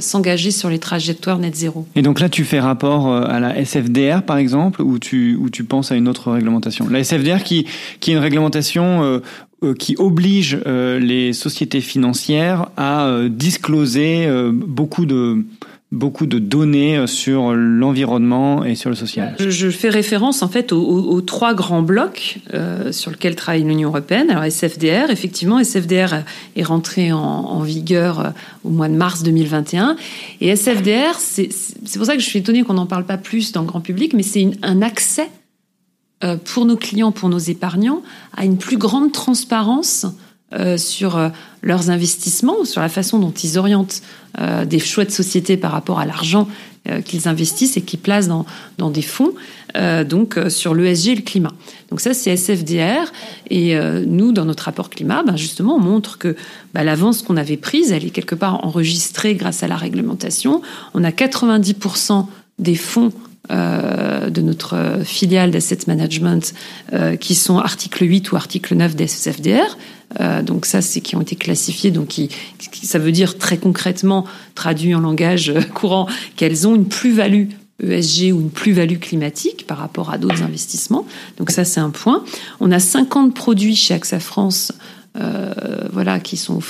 [0.00, 1.86] s'engager sur les trajectoires net zéro.
[1.96, 5.50] Et donc là, tu fais rapport euh, à la SFDR, par exemple, ou tu, ou
[5.50, 6.88] tu penses à une autre réglementation?
[6.88, 7.66] La SFDR qui,
[8.00, 9.02] qui est une réglementation
[9.62, 15.44] euh, qui oblige les sociétés financières à discloser beaucoup de
[15.92, 19.34] beaucoup de données euh, sur l'environnement et sur le social.
[19.38, 24.30] Je, fais référence en fait aux, trois grands blocs euh, sur lesquels travaille l'Union européenne.
[24.30, 26.22] Alors SFDR, effectivement, SFDR
[26.56, 28.30] est rentré en, vigueur euh,
[28.64, 29.96] au mois de mars 2021.
[30.40, 31.48] Et SFDR, c'est
[31.96, 34.14] pour ça que je suis étonnée qu'on n'en parle pas plus dans le grand public,
[34.14, 35.28] mais c'est un accès
[36.44, 38.02] pour nos clients, pour nos épargnants,
[38.36, 40.06] à une plus grande transparence
[40.52, 41.28] euh, sur euh,
[41.62, 44.02] leurs investissements, sur la façon dont ils orientent
[44.40, 46.48] euh, des choix de société par rapport à l'argent
[47.04, 48.46] qu'ils investissent et qu'ils placent dans,
[48.78, 49.34] dans des fonds,
[50.08, 51.52] donc sur l'ESG et le climat.
[51.90, 53.12] Donc ça, c'est SFDR.
[53.50, 56.34] Et nous, dans notre rapport climat, ben justement, on montre que
[56.72, 60.62] ben, l'avance qu'on avait prise, elle est quelque part enregistrée grâce à la réglementation.
[60.94, 62.24] On a 90%
[62.58, 66.54] des fonds euh, de notre filiale d'asset management
[66.92, 69.76] euh, qui sont article 8 ou article 9 des SFDR.
[70.20, 71.90] Euh, donc ça, c'est qui ont été classifiés.
[71.90, 72.30] Donc qui,
[72.82, 77.48] ça veut dire très concrètement, traduit en langage courant, qu'elles ont une plus-value
[77.82, 81.06] ESG ou une plus-value climatique par rapport à d'autres investissements.
[81.38, 82.24] Donc ça, c'est un point.
[82.60, 84.72] On a 50 produits chez AXA France
[85.16, 86.60] euh, voilà, qui sont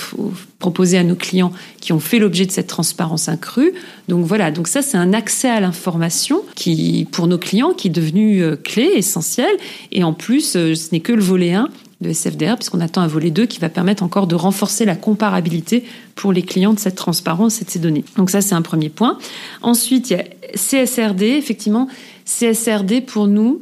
[0.57, 3.71] proposés à nos clients, qui ont fait l'objet de cette transparence accrue.
[4.07, 7.91] Donc voilà, donc ça c'est un accès à l'information qui, pour nos clients, qui est
[7.91, 9.51] devenu euh, clé, essentiel.
[9.91, 11.69] Et en plus, euh, ce n'est que le volet 1
[12.01, 15.83] de SFDR, puisqu'on attend un volet 2 qui va permettre encore de renforcer la comparabilité
[16.15, 18.05] pour les clients de cette transparence et de ces données.
[18.17, 19.19] Donc ça, c'est un premier point.
[19.61, 20.23] Ensuite, il y a
[20.55, 21.21] CSRD.
[21.21, 21.87] Effectivement,
[22.25, 23.61] CSRD, pour nous,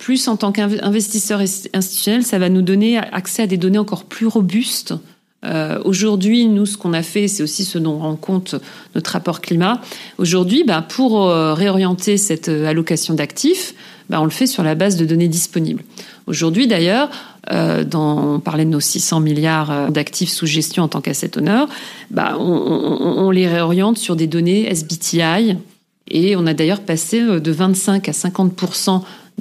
[0.00, 4.26] plus en tant qu'investisseur institutionnel, ça va nous donner accès à des données encore plus
[4.26, 4.94] robustes.
[5.44, 8.56] Euh, Aujourd'hui, nous, ce qu'on a fait, c'est aussi ce dont rend compte
[8.94, 9.80] notre rapport climat.
[10.16, 13.74] Aujourd'hui, bah, pour euh, réorienter cette euh, allocation d'actifs,
[14.08, 15.82] bah, on le fait sur la base de données disponibles.
[16.26, 17.10] Aujourd'hui, d'ailleurs,
[17.52, 21.36] euh, dans, on parlait de nos 600 milliards euh, d'actifs sous gestion en tant qu'asset
[21.36, 21.64] owner,
[22.10, 25.56] bah, on, on, on les réoriente sur des données SBTI,
[26.12, 28.52] et on a d'ailleurs passé de 25 à 50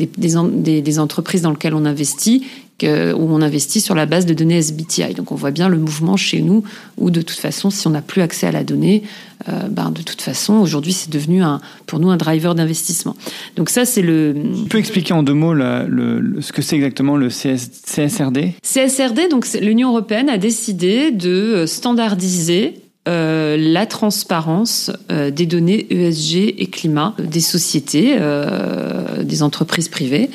[0.07, 2.45] des, des, entreprises dans lesquelles on investit,
[2.81, 5.13] où on investit sur la base de données SBTI.
[5.13, 6.63] Donc on voit bien le mouvement chez nous,
[6.97, 9.03] où de toute façon, si on n'a plus accès à la donnée,
[9.47, 13.15] euh, ben, de toute façon, aujourd'hui, c'est devenu un, pour nous un driver d'investissement.
[13.55, 14.35] Donc ça, c'est le...
[14.63, 19.29] Tu peux expliquer en deux mots le, ce que c'est exactement le CS, CSRD CSRD,
[19.29, 22.75] donc l'Union européenne a décidé de standardiser
[23.09, 30.29] euh, la transparence euh, des données ESG et climat des sociétés, euh, des entreprises privées.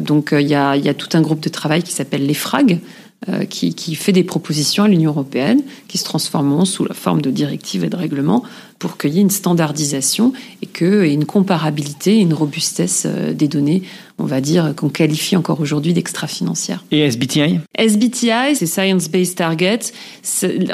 [0.00, 3.05] donc il y a, y, a, tout un groupe de travail qui s'appelle l'EFRAG, euh,
[3.48, 7.30] qui, qui, fait des propositions à l'Union européenne qui se transformeront sous la forme de
[7.30, 8.44] directives et de règlements
[8.78, 13.48] pour qu'il y ait une standardisation et, que, et une comparabilité, une robustesse euh, des
[13.48, 13.82] données,
[14.18, 16.84] on va dire, qu'on qualifie encore aujourd'hui d'extra-financières.
[16.90, 19.80] Et SBTI SBTI, c'est Science Based Target.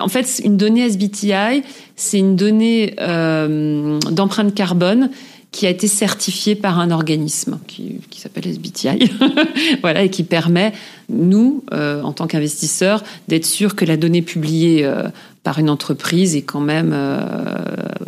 [0.01, 1.63] En fait, une donnée SBTI,
[1.97, 5.11] c'est une donnée euh, d'empreinte carbone
[5.53, 9.13] qui a été certifié par un organisme qui, s'appelle SBTI,
[9.83, 10.73] voilà, et qui permet,
[11.11, 15.09] nous, euh, en tant qu'investisseurs, d'être sûr que la donnée publiée euh,
[15.43, 17.21] par une entreprise est quand même, euh,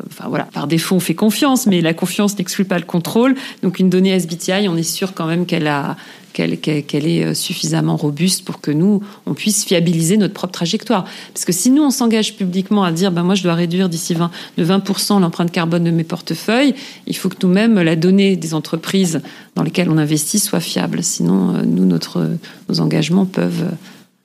[0.07, 3.35] enfin voilà, par défaut on fait confiance, mais la confiance n'exclut pas le contrôle.
[3.63, 5.97] Donc une donnée SBTI, on est sûr quand même qu'elle a,
[6.35, 6.53] qu'elle
[7.07, 11.05] est euh, suffisamment robuste pour que nous, on puisse fiabiliser notre propre trajectoire.
[11.33, 14.15] Parce que si nous, on s'engage publiquement à dire, ben moi, je dois réduire d'ici
[14.15, 16.75] 20, de 20% l'empreinte carbone de mes portefeuilles,
[17.07, 19.23] il faut que nous-mêmes, la donnée des entreprises
[19.55, 21.03] dans lesquelles on investit soit fiable.
[21.03, 22.29] Sinon, euh, nous, notre,
[22.69, 23.65] nos engagements peuvent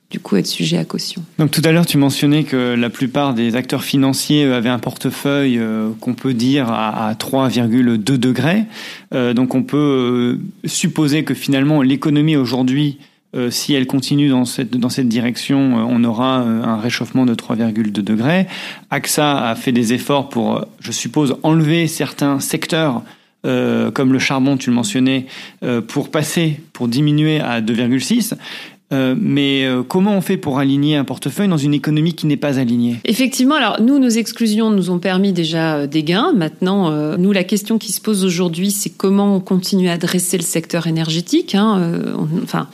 [0.10, 1.24] du coup être sujet à caution.
[1.38, 4.80] Donc tout à l'heure, tu mentionnais que la plupart des acteurs financiers euh, avaient un
[4.80, 8.63] portefeuille euh, qu'on peut dire à, 3,2 degrés.
[9.13, 12.98] Euh, donc on peut supposer que finalement l'économie aujourd'hui,
[13.52, 18.48] si elle continue dans cette, dans cette direction, on aura un réchauffement de 3,2 degrés.
[18.89, 23.04] AXA a fait des efforts pour, je suppose, enlever certains secteurs
[23.43, 25.28] comme le charbon, tu le mentionnais,
[25.88, 28.34] pour passer, pour diminuer à 2,6.
[28.91, 32.38] Euh, mais euh, comment on fait pour aligner un portefeuille dans une économie qui n'est
[32.38, 32.97] pas alignée?
[33.06, 36.34] Effectivement, alors nous, nos exclusions nous ont permis déjà euh, des gains.
[36.34, 40.43] Maintenant, nous, la question qui se pose aujourd'hui, c'est comment on continue à adresser le
[40.43, 41.56] secteur énergétique.
[41.56, 41.91] Hein,
[42.43, 42.67] enfin,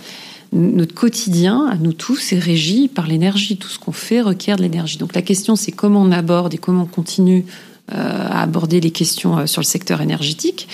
[0.54, 3.58] notre quotidien, à nous tous, est régi par l'énergie.
[3.58, 4.98] Tout ce qu'on fait requiert de l'énergie.
[4.98, 7.46] Donc la question, c'est comment on aborde et comment on continue
[7.92, 10.68] à aborder les questions sur le secteur énergétique.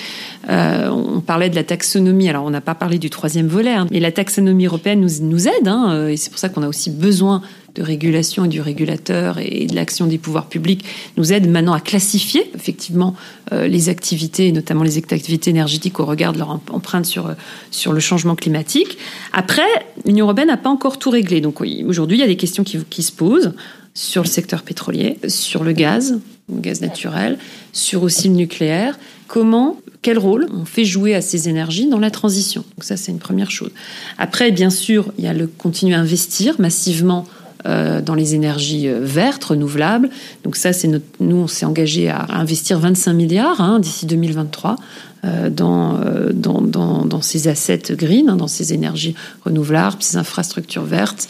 [0.50, 2.30] Euh, on parlait de la taxonomie.
[2.30, 5.48] Alors, on n'a pas parlé du troisième volet, hein, mais la taxonomie européenne nous, nous
[5.48, 7.42] aide, hein, euh, et c'est pour ça qu'on a aussi besoin
[7.76, 10.84] de régulation et du régulateur et de l'action des pouvoirs publics
[11.16, 13.16] nous aide maintenant à classifier effectivement
[13.54, 17.34] euh, les activités, notamment les activités énergétiques au regard de leur empreinte sur,
[17.70, 18.98] sur le changement climatique.
[19.32, 19.70] Après,
[20.06, 21.40] l'Union européenne n'a pas encore tout réglé.
[21.40, 23.54] Donc aujourd'hui, il y a des questions qui, qui se posent
[23.94, 26.20] sur le secteur pétrolier, sur le gaz,
[26.60, 27.38] gaz naturel,
[27.74, 29.00] sur aussi le nucléaire.
[29.28, 32.64] Comment quel rôle on fait jouer à ces énergies dans la transition?
[32.76, 33.72] Donc ça, c'est une première chose.
[34.18, 37.26] Après, bien sûr, il y a le continuer à investir massivement
[37.68, 40.10] euh, dans les énergies euh, vertes, renouvelables.
[40.44, 44.78] Donc ça, c'est notre, nous, on s'est engagé à investir 25 milliards hein, d'ici 2023
[45.24, 46.00] euh, dans,
[46.34, 49.14] dans, dans, dans, ces assets green, hein, dans ces énergies
[49.46, 51.28] renouvelables, ces infrastructures vertes,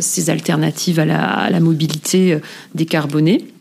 [0.00, 2.38] ces alternatives à la, à la mobilité
[2.74, 3.51] décarbonée.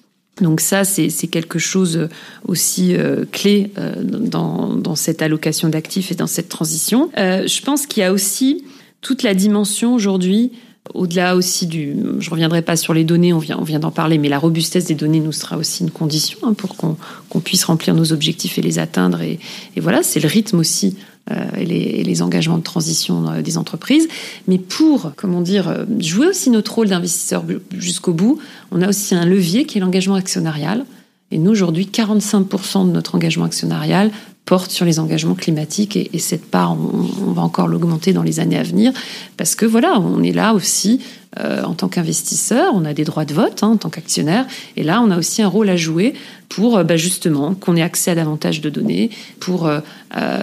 [0.41, 2.09] Donc ça, c'est quelque chose
[2.47, 7.09] aussi euh, clé euh, dans, cette allocation d'actifs et dans cette transition.
[7.17, 8.65] Euh, je pense qu'il y a aussi
[9.01, 10.51] toute la dimension aujourd'hui,
[10.93, 11.95] au-delà aussi du...
[12.19, 14.85] Je reviendrai pas sur les données, on vient, on vient d'en parler, mais la robustesse
[14.85, 18.61] des données nous sera aussi une condition hein, pour qu'on puisse remplir nos objectifs et
[18.61, 19.21] les atteindre.
[19.21, 19.39] Et,
[19.77, 20.95] voilà, c'est le rythme aussi
[21.29, 24.07] euh, et les, les, engagements de transition euh, des entreprises.
[24.47, 27.45] Mais pour, comment dire, euh, jouer aussi notre rôle d'investisseur
[27.77, 28.39] jusqu'au bout,
[28.71, 30.85] on a aussi un levier qui est l'engagement actionnarial.
[31.29, 34.11] Et nous, aujourd'hui, 45% de notre engagement actionnarial
[34.45, 38.23] porte sur les engagements climatiques et, et cette part, on, on va encore l'augmenter dans
[38.23, 38.91] les années à venir
[39.37, 40.99] parce que voilà, on est là aussi
[41.39, 44.83] euh, en tant qu'investisseur, on a des droits de vote hein, en tant qu'actionnaire, et
[44.83, 46.13] là, on a aussi un rôle à jouer
[46.49, 49.79] pour euh, bah, justement qu'on ait accès à davantage de données, pour euh,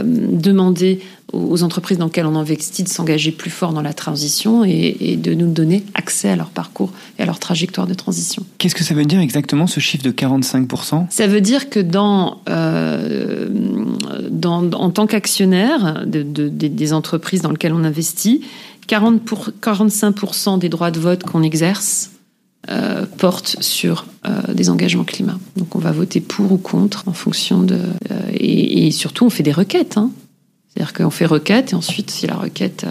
[0.02, 1.00] demander
[1.32, 5.34] aux entreprises dans lesquelles on investit de s'engager plus fort dans la transition et, de
[5.34, 8.44] nous donner accès à leur parcours et à leur trajectoire de transition.
[8.58, 12.38] Qu'est-ce que ça veut dire exactement ce chiffre de 45% Ça veut dire que dans,
[14.30, 18.42] dans en tant qu'actionnaire de, des entreprises dans lesquelles on investit,
[18.86, 22.10] 40 pour, 45% des droits de vote qu'on exerce
[22.70, 25.38] euh, portent sur euh, des engagements climat.
[25.56, 27.78] Donc on va voter pour ou contre en fonction de...
[28.10, 29.96] Euh, et, surtout on fait des requêtes.
[29.96, 30.10] Hein.
[30.78, 32.86] C'est-à-dire qu'on fait requête et ensuite si la requête...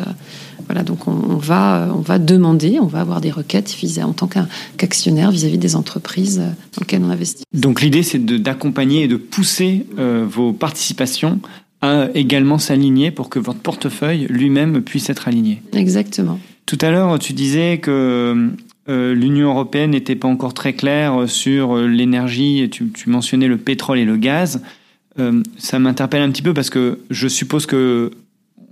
[0.66, 3.74] voilà, donc on, va, on va demander, on va avoir des requêtes
[4.04, 7.44] en tant qu'actionnaire vis-à-vis des entreprises dans lesquelles on investit.
[7.54, 11.40] Donc l'idée c'est d'accompagner et de pousser vos participations
[11.82, 15.62] à également s'aligner pour que votre portefeuille lui-même puisse être aligné.
[15.74, 16.40] Exactement.
[16.66, 18.52] Tout à l'heure, tu disais que
[18.90, 23.58] euh, l'Union européenne n'était pas encore très claire sur euh, l'énergie, tu, tu, mentionnais le
[23.58, 24.62] pétrole et le gaz.
[25.20, 28.12] Euh, ça m'interpelle un petit peu parce que je suppose que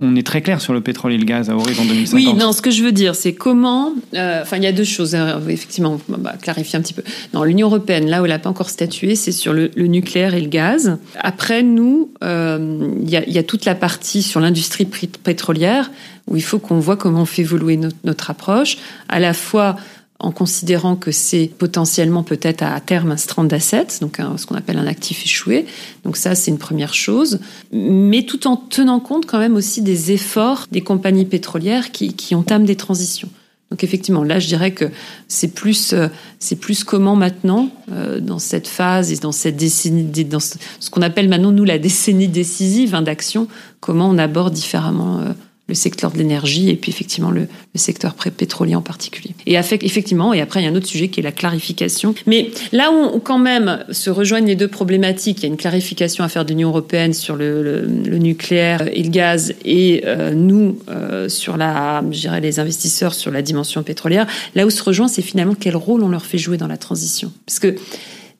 [0.00, 2.14] on est très clair sur le pétrole et le gaz à horizon 2050.
[2.14, 3.94] Oui, non, ce que je veux dire, c'est comment.
[4.14, 7.02] Euh, enfin, il y a deux choses, hein, effectivement, on va clarifier un petit peu.
[7.32, 10.40] Dans l'Union européenne, là où elle n'a pas encore statué, c'est sur le, nucléaire et
[10.42, 10.98] le gaz.
[11.18, 15.90] Après, nous, euh, il y, a, y, a, toute la partie sur l'industrie pétrolière
[16.26, 18.76] où il faut qu'on voit comment on fait évoluer notre, notre approche,
[19.08, 19.76] à la fois
[20.18, 24.78] en considérant que c'est potentiellement peut-être à terme un strand d'assets, donc ce qu'on appelle
[24.78, 25.66] un actif échoué.
[26.04, 27.40] Donc ça, c'est une première chose.
[27.72, 32.34] Mais tout en tenant compte quand même aussi des efforts des compagnies pétrolières qui, qui
[32.34, 33.28] entament des transitions.
[33.70, 34.84] Donc effectivement, là, je dirais que
[35.26, 36.06] c'est plus, euh,
[36.38, 41.02] c'est plus comment maintenant, euh, dans cette phase et dans cette décennie, dans ce qu'on
[41.02, 43.48] appelle maintenant nous la décennie décisive hein, d'action,
[43.80, 45.32] comment on aborde différemment euh,
[45.68, 49.34] le secteur de l'énergie et puis effectivement le, le secteur pétrolier en particulier.
[49.46, 52.14] Et effectivement, et après il y a un autre sujet qui est la clarification.
[52.26, 56.22] Mais là où, quand même se rejoignent les deux problématiques, il y a une clarification
[56.22, 60.78] à faire de l'Union européenne sur le, le, nucléaire et le gaz et euh, nous
[60.88, 64.26] euh, sur la, je dirais les investisseurs sur la dimension pétrolière.
[64.54, 67.32] Là où se rejoint, c'est finalement quel rôle on leur fait jouer dans la transition,
[67.44, 67.76] parce que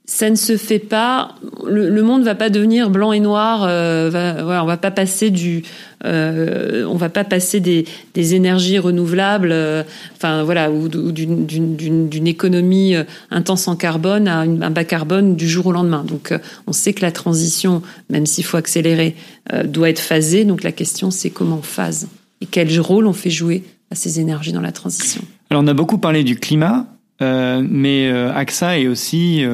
[0.06, 1.34] ça ne se fait pas.
[1.66, 3.66] Le, le monde va pas devenir blanc et noir.
[3.68, 5.64] Euh, on va pas passer du,
[6.04, 7.84] euh, on va pas passer des,
[8.34, 9.82] énergies renouvelables, euh,
[10.14, 12.94] enfin voilà, ou, d'une économie
[13.30, 16.04] intense en carbone à un bas carbone du jour au lendemain.
[16.04, 16.32] Donc,
[16.68, 19.16] on sait que la transition, même s'il faut accélérer,
[19.64, 20.44] doit être phasée.
[20.44, 22.08] Donc, la question, c'est comment on phase
[22.40, 25.22] et quel rôle on fait jouer à ces énergies dans la transition.
[25.50, 26.86] Alors, on a beaucoup parlé du climat,
[27.20, 29.44] mais AXA est aussi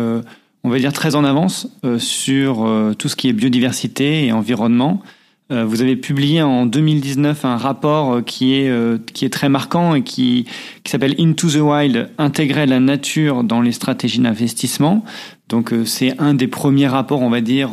[0.65, 4.33] on va dire, très en avance euh, sur euh, tout ce qui est biodiversité et
[4.33, 5.03] environnement.
[5.51, 8.73] Euh, vous avez publié en 2019 un rapport qui est,
[9.13, 10.47] qui est très marquant et qui,
[10.85, 15.05] qui s'appelle Into the Wild, intégrer la nature dans les stratégies d'investissement.
[15.49, 17.73] Donc c'est un des premiers rapports, on va dire,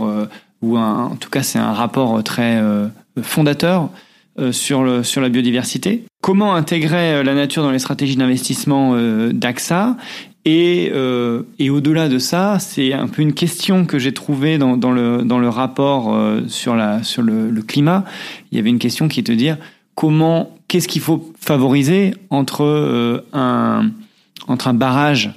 [0.62, 2.62] ou en tout cas c'est un rapport très
[3.22, 3.90] fondateur
[4.52, 6.04] sur, le, sur la biodiversité.
[6.22, 8.98] Comment intégrer la nature dans les stratégies d'investissement
[9.32, 9.96] d'AXA?
[10.52, 14.74] Et, euh, et au-delà de ça, c'est un peu une question que j'ai trouvée dans,
[14.74, 18.04] le, rapport euh, sur, le, climat.
[18.52, 19.58] Il y avait une question qui est de dire
[19.94, 23.92] comment, qu'est-ce qu'il faut favoriser entre euh, un,
[24.48, 25.30] entre un barrage,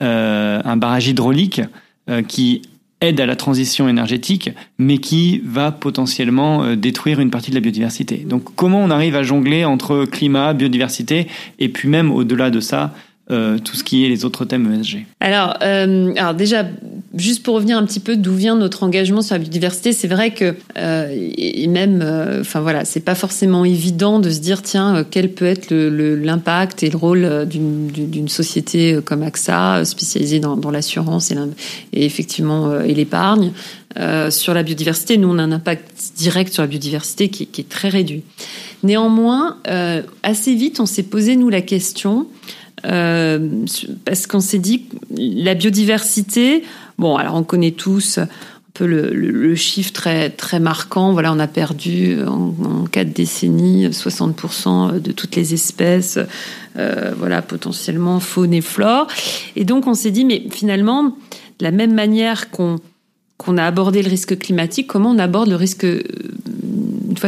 [0.00, 1.60] un barrage hydraulique
[2.28, 2.62] qui
[3.00, 8.18] aide à la transition énergétique, mais qui va potentiellement détruire une partie de la biodiversité.
[8.18, 11.26] Donc, comment on arrive à jongler entre climat, biodiversité,
[11.58, 12.94] et puis même au-delà de ça,
[13.30, 16.66] euh, tout ce qui est les autres thèmes ESG alors, euh, alors déjà,
[17.14, 20.34] juste pour revenir un petit peu d'où vient notre engagement sur la biodiversité, c'est vrai
[20.34, 22.04] que euh, et même,
[22.42, 26.90] enfin voilà, c'est pas forcément évident de se dire tiens quel peut être l'impact et
[26.90, 31.36] le rôle d'une société comme AXA spécialisée dans, l'assurance et,
[31.94, 33.52] et, effectivement et l'épargne
[34.28, 35.16] sur la biodiversité.
[35.16, 38.22] Nous, on a un impact direct sur la biodiversité qui, qui est très réduit.
[38.82, 39.56] Néanmoins,
[40.22, 42.26] assez vite, on s'est posé nous la question.
[42.84, 43.48] Euh,
[44.04, 46.64] parce qu'on s'est dit la biodiversité.
[46.98, 48.18] Bon, alors on connaît tous
[48.74, 51.12] peu le, chiffre très très marquant.
[51.12, 56.18] Voilà, on a perdu en, quatre décennies 60% de toutes les espèces.
[56.76, 59.06] Euh, voilà, potentiellement faune et flore.
[59.54, 62.80] Et donc on s'est dit, mais finalement, de la même manière qu'on
[63.36, 66.63] qu'on a abordé le risque climatique, comment on aborde le risque une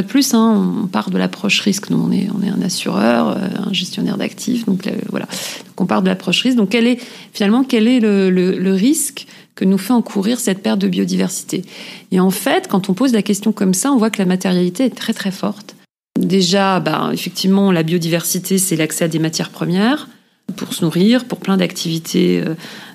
[0.03, 1.91] de plus, hein, on part de l'approche risque.
[1.91, 4.67] Nous, on est, on est un assureur, euh, un gestionnaire d'actifs.
[4.67, 5.27] Donc, euh, voilà.
[5.27, 6.57] Donc, on part de l'approche risque.
[6.57, 6.99] Donc, quel est,
[7.33, 11.65] finalement, quel est le, le, risque que nous fait encourir cette perte de biodiversité?
[12.13, 14.85] Et en fait, quand on pose la question comme ça, on voit que la matérialité
[14.85, 15.77] est très, très forte.
[16.19, 20.09] Déjà, bah, effectivement, la biodiversité, c'est l'accès à des matières premières
[20.57, 22.43] pour se nourrir, pour plein d'activités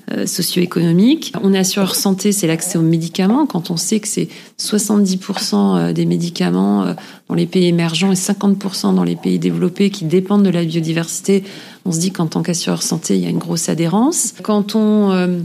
[0.10, 1.34] euh, euh, socio-économiques.
[1.42, 3.46] On est assureur santé, c'est l'accès aux médicaments.
[3.46, 6.96] Quand on sait que c'est 70% euh, des médicaments
[7.28, 11.44] dans les pays émergents et 50% dans les pays développés qui dépendent de la biodiversité,
[11.86, 14.34] on se dit qu'en tant qu'assureur santé, il y a une grosse adhérence.
[14.44, 15.44] Quand on,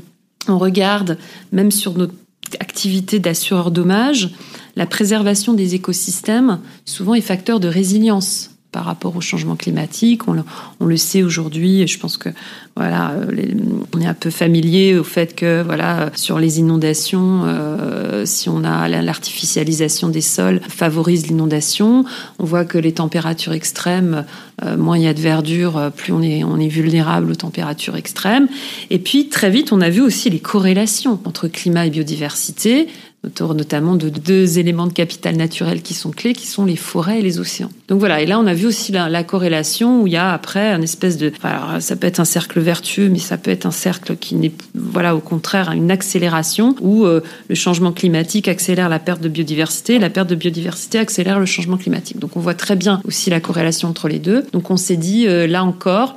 [0.49, 1.19] on regarde,
[1.53, 2.15] même sur notre
[2.61, 4.31] activité d'assureur dommage,
[4.77, 10.29] la préservation des écosystèmes souvent est facteur de résilience par rapport au changement climatique.
[10.29, 10.43] On le,
[10.81, 11.87] on le sait aujourd'hui.
[11.87, 12.29] Je pense que
[12.77, 13.55] voilà, euh,
[13.95, 18.65] on est un peu familier au fait que voilà, sur les inondations, euh, si on
[18.65, 22.05] a l'artificialisation des sols favorise l'inondation.
[22.39, 24.25] On voit que les températures extrêmes,
[24.65, 27.97] euh, moins il y a de verdure, plus on est on est vulnérable aux températures
[27.97, 28.49] extrêmes.
[28.91, 32.89] Et puis très vite, on a vu aussi les corrélations entre climat et biodiversité
[33.27, 37.19] autour notamment de deux éléments de capital naturel qui sont clés, qui sont les forêts
[37.19, 37.71] et les océans.
[37.89, 40.71] Donc voilà, et là on a vu aussi la, corrélation où il y a après
[40.71, 43.73] un espèce de, alors ça peut être un cercle vertueux, mais ça peut être un
[43.73, 49.01] cercle qui n'est, voilà, au contraire, une accélération où euh, le changement climatique accélère la
[49.01, 52.21] perte de biodiversité, la perte de biodiversité accélère le changement climatique.
[52.21, 54.46] Donc on voit très bien aussi la corrélation entre les deux.
[54.53, 56.17] Donc on s'est dit euh, là encore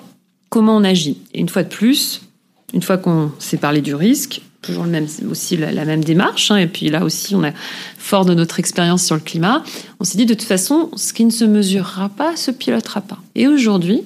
[0.50, 1.18] comment on agit?
[1.34, 2.22] Et une fois de plus,
[2.74, 6.52] une fois qu'on s'est parlé du risque, toujours le même, aussi la, même démarche.
[6.52, 7.54] Hein, et puis là aussi, on est
[7.98, 9.63] fort de notre expérience sur le climat.
[10.00, 13.20] On s'est dit de toute façon, ce qui ne se mesurera pas se pilotera pas.
[13.36, 14.02] Et aujourd'hui,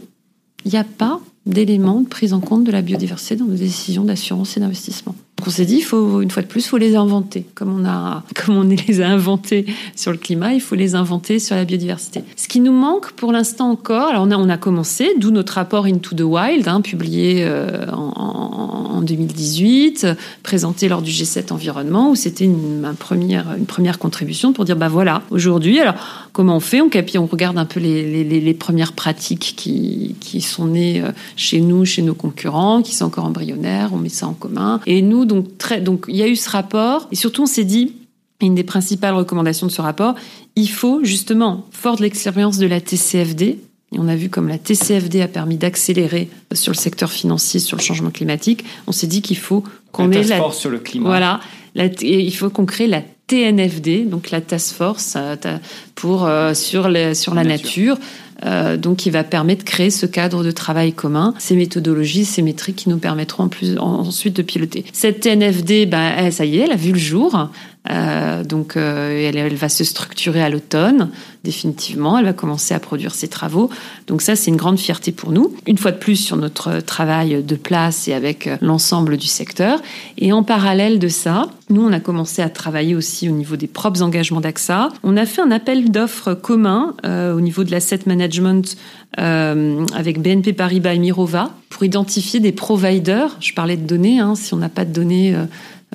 [0.66, 4.04] il n'y a pas d'éléments de prise en compte de la biodiversité dans nos décisions
[4.04, 5.16] d'assurance et d'investissement.
[5.48, 7.46] On s'est dit, faut une fois de plus, il faut les inventer.
[7.56, 11.40] Comme on a, comme on les a inventés sur le climat, il faut les inventer
[11.40, 12.24] sur la biodiversité.
[12.36, 15.54] Ce qui nous manque pour l'instant encore, alors on a, on a commencé, d'où notre
[15.54, 20.08] rapport Into the Wild, hein, publié euh, en, en, 2018,
[20.44, 24.88] présenté lors du G7 environnement, où c'était une, première, une première contribution pour dire, bah
[24.88, 25.96] voilà, aujourd'hui, alors
[26.32, 26.80] comment on fait?
[26.80, 31.86] On, on regarde un peu les premières pratiques qui, qui sont nées euh, chez nous,
[31.86, 34.80] chez nos concurrents, qui sont encore embryonnaires, on met ça en commun.
[34.86, 37.64] Et nous, donc, très, donc il y a eu ce rapport, et surtout on s'est
[37.64, 37.94] dit,
[38.42, 40.16] une des principales recommandations de ce rapport,
[40.56, 43.60] il faut justement, fort de l'expérience de la TCFD,
[43.94, 47.78] et on a vu comme la TCFD a permis d'accélérer sur le secteur financier, sur
[47.78, 51.08] le changement climatique, on s'est dit qu'il faut qu'on ait la sur le climat.
[51.08, 51.40] Voilà,
[51.76, 55.36] la, il faut qu'on crée la TNFD, donc la Task Force euh,
[55.96, 58.08] pour euh, sur, les, sur la nature, nature
[58.46, 62.42] euh, donc qui va permettre de créer ce cadre de travail commun, ces méthodologies, ces
[62.42, 64.86] métriques qui nous permettront en plus ensuite de piloter.
[64.94, 67.50] Cette TNFD, ben, ça y est, elle a vu le jour.
[67.90, 71.10] Euh, donc euh, elle, elle, va se structurer à l'automne
[71.44, 72.18] définitivement.
[72.18, 73.70] Elle va commencer à produire ses travaux.
[74.08, 75.54] Donc ça, c'est une grande fierté pour nous.
[75.68, 79.82] Une fois de plus sur notre travail de place et avec euh, l'ensemble du secteur.
[80.18, 83.68] Et en parallèle de ça, nous, on a commencé à travailler aussi au niveau des
[83.68, 84.90] propres engagements d'AXA.
[85.04, 88.78] On a fait un appel d'offres commun euh, au niveau de l'asset management
[89.20, 93.36] euh, avec BNP Paribas et Mirova pour identifier des providers.
[93.42, 94.20] Je parlais de données.
[94.20, 95.36] Hein, si on n'a pas de données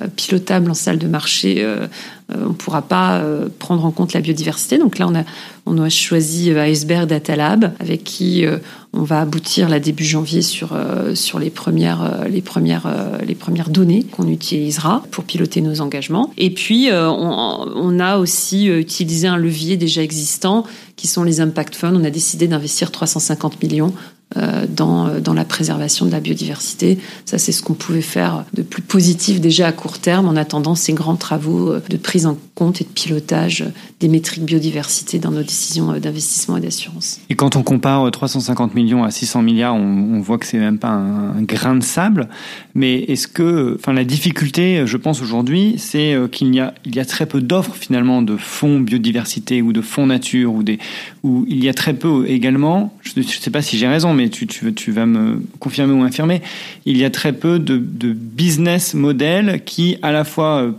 [0.07, 1.87] pilotable en salle de marché, euh,
[2.31, 4.77] euh, on ne pourra pas euh, prendre en compte la biodiversité.
[4.77, 5.23] Donc là, on a,
[5.65, 8.45] on a choisi Iceberg Data Lab, avec qui
[8.93, 10.75] on va aboutir là début janvier sur,
[11.13, 12.87] sur les, premières, les, premières,
[13.25, 16.31] les premières données qu'on utilisera pour piloter nos engagements.
[16.37, 21.95] Et puis, on, a aussi utilisé un levier déjà existant qui sont les impact funds.
[21.95, 26.99] On a décidé d'investir 350 millions euh, dans, euh, dans la préservation de la biodiversité.
[27.25, 30.75] Ça, c'est ce qu'on pouvait faire de plus positif déjà à court terme en attendant
[30.75, 33.65] ces grands travaux euh, de prise en compte et de pilotage
[33.99, 37.19] des métriques biodiversité dans nos décisions d'investissement et d'assurance.
[37.29, 40.89] Et quand on compare 350 millions à 600 milliards, on, voit que c'est même pas
[40.89, 42.29] un, grain de sable.
[42.75, 47.41] Mais est-ce que, enfin, la difficulté, je pense aujourd'hui, c'est qu'il y a, très peu
[47.41, 52.27] d'offres finalement de fonds biodiversité ou de fonds nature ou il y a très peu
[52.27, 52.93] également.
[53.01, 56.41] Je ne sais pas si j'ai raison, tu, tu, vas me confirmer ou infirmer,
[56.85, 60.71] il y a très peu de, business models qui à la fois euh,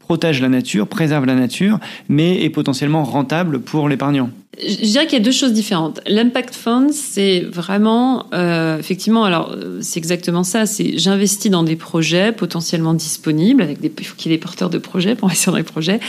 [0.00, 1.78] protège la nature, préserve la nature,
[2.08, 4.30] mais est potentiellement rentable pour l'épargnant.
[4.58, 6.00] Je dirais qu'il y a deux choses différentes.
[6.06, 10.66] L'impact fund, c'est vraiment, euh, effectivement, alors euh, c'est exactement ça.
[10.66, 13.92] C'est j'investis dans des projets potentiellement disponibles avec des,
[14.24, 16.00] il des porteurs de projets pour investir dans les projets,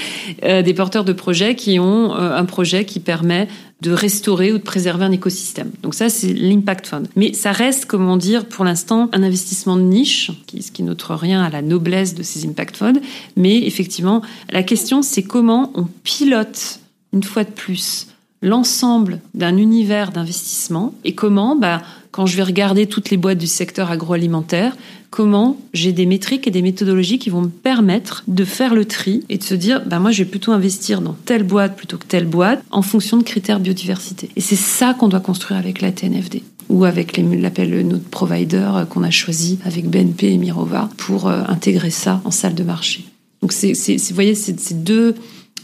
[0.44, 3.48] euh, des porteurs de projets qui ont euh, un projet qui permet
[3.82, 5.72] de restaurer ou de préserver un écosystème.
[5.84, 7.04] Donc ça, c'est l'impact fund.
[7.16, 11.14] Mais ça reste, comment dire, pour l'instant, un investissement de niche, qui, ce qui n'autre
[11.16, 13.00] rien à la noblesse de ces impact funds.
[13.38, 14.22] Mais effectivement,
[14.52, 16.80] la question, c'est comment on pilote,
[17.14, 18.08] une fois de plus,
[18.42, 21.82] l'ensemble d'un univers d'investissement et comment, bah,
[22.12, 24.76] quand je vais regarder toutes les boîtes du secteur agroalimentaire,
[25.10, 29.24] comment j'ai des métriques et des méthodologies qui vont me permettre de faire le tri
[29.30, 32.06] et de se dire, bah, moi, je vais plutôt investir dans telle boîte plutôt que
[32.06, 34.30] telle boîte en fonction de critères biodiversité.
[34.36, 39.04] Et c'est ça qu'on doit construire avec la TNFD ou avec l'appel notre provider qu'on
[39.04, 43.04] a choisi avec BNP et Mirova pour euh, intégrer ça en salle de marché.
[43.42, 45.16] Donc, c'est, vous voyez, c'est deux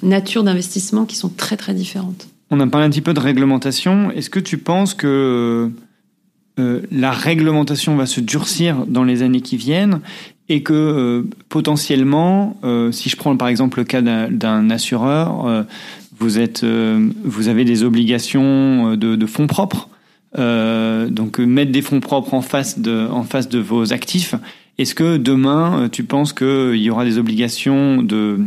[0.04, 2.28] natures d'investissement qui sont très, très différentes.
[2.50, 4.12] On a parlé un petit peu de réglementation.
[4.12, 5.70] Est-ce que tu penses que
[6.60, 10.02] euh, la réglementation va se durcir dans les années qui viennent
[10.50, 15.64] et que euh, potentiellement, euh, si je prends par exemple le cas d'un assureur, euh,
[16.20, 19.90] vous êtes, euh, vous avez des obligations de, fonds propres,
[20.36, 24.36] donc mettre des fonds propres en face de vos actifs.
[24.78, 28.40] Est-ce que demain, tu penses qu'il y aura des obligations de,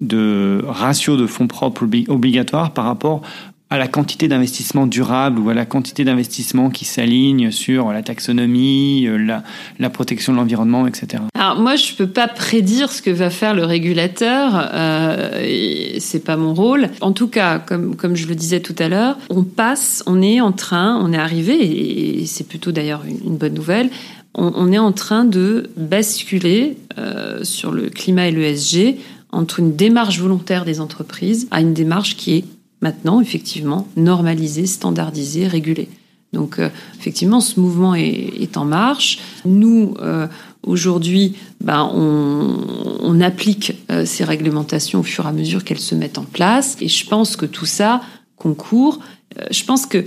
[0.00, 3.22] de ratio de fonds propres obligatoires par rapport
[3.70, 9.06] à la quantité d'investissement durable ou à la quantité d'investissement qui s'aligne sur la taxonomie,
[9.06, 9.40] euh,
[9.78, 11.22] la, protection de l'environnement, etc.
[11.34, 16.36] Alors moi, je peux pas prédire ce que va faire le régulateur, euh, c'est pas
[16.36, 16.88] mon rôle.
[17.00, 20.52] En tout cas, comme je le disais tout à l'heure, on passe, on est en
[20.52, 23.90] train, on est arrivé, et c'est plutôt d'ailleurs une, bonne nouvelle.
[24.34, 28.96] On, on, est en train de basculer euh, sur le climat et l'ESG
[29.32, 32.44] entre une démarche volontaire des entreprises à une démarche qui est
[32.80, 35.88] maintenant, effectivement, normalisé, standardisé, régulé.
[36.32, 36.68] Donc, euh,
[36.98, 39.18] effectivement, ce mouvement est, en marche.
[39.44, 40.26] Nous, euh,
[40.62, 46.18] aujourd'hui, ben, on, applique euh, ces réglementations au fur et à mesure qu'elles se mettent
[46.18, 46.76] en place.
[46.80, 48.00] Et je pense que tout ça
[48.36, 49.00] concourt.
[49.50, 50.04] Je pense que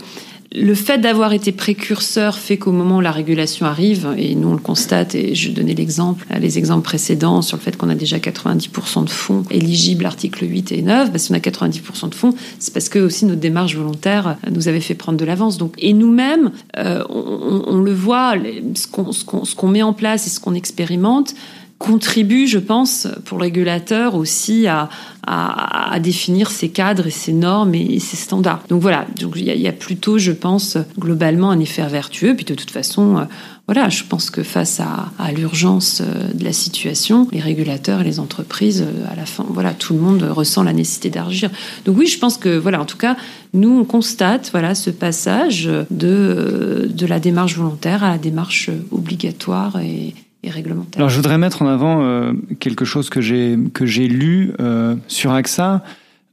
[0.53, 4.53] le fait d'avoir été précurseur fait qu'au moment où la régulation arrive, et nous on
[4.53, 8.17] le constate, et je donnais l'exemple, les exemples précédents sur le fait qu'on a déjà
[8.17, 12.33] 90% de fonds éligibles, articles 8 et 9, bah, si on a 90% de fonds,
[12.59, 15.57] c'est parce que aussi notre démarche volontaire nous avait fait prendre de l'avance.
[15.57, 18.33] Donc, et nous-mêmes, euh, on, on, le voit,
[18.75, 21.33] ce qu'on qu met en place et ce qu'on expérimente,
[21.81, 24.89] contribue, je pense, pour le régulateur aussi à,
[25.25, 28.63] à, à, définir ses cadres et ses normes et, ses standards.
[28.69, 32.35] Donc voilà, donc il y, y, a plutôt, je pense, globalement un effet vertueux.
[32.35, 33.23] Puis de toute façon, euh,
[33.65, 38.03] voilà, je pense que face à, à l'urgence euh, de la situation, les régulateurs et
[38.03, 41.49] les entreprises, euh, à la fin, voilà, tout le monde ressent la nécessité d'agir.
[41.85, 43.17] Donc oui, je pense que voilà, en tout cas,
[43.53, 49.79] nous on constate voilà ce passage de de la démarche volontaire à la démarche obligatoire
[49.79, 50.15] et
[50.49, 50.99] réglementaire.
[50.99, 54.95] Alors je voudrais mettre en avant euh, quelque chose que j'ai que j'ai lu euh,
[55.07, 55.83] sur AXA.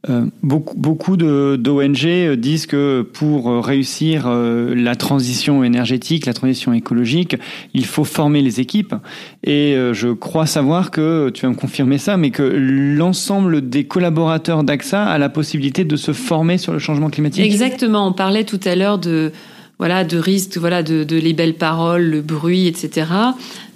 [0.09, 7.35] Euh, beaucoup, beaucoup d'ONG disent que pour réussir la transition énergétique, la transition écologique,
[7.73, 8.95] il faut former les équipes.
[9.43, 14.63] Et je crois savoir que, tu vas me confirmer ça, mais que l'ensemble des collaborateurs
[14.63, 17.43] d'AXA a la possibilité de se former sur le changement climatique.
[17.43, 18.07] Exactement.
[18.07, 19.33] On parlait tout à l'heure de
[19.79, 23.05] voilà de risques, voilà de, de les belles paroles, le bruit, etc.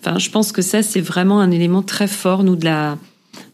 [0.06, 2.98] Enfin, je pense que ça, c'est vraiment un élément très fort, nous, de la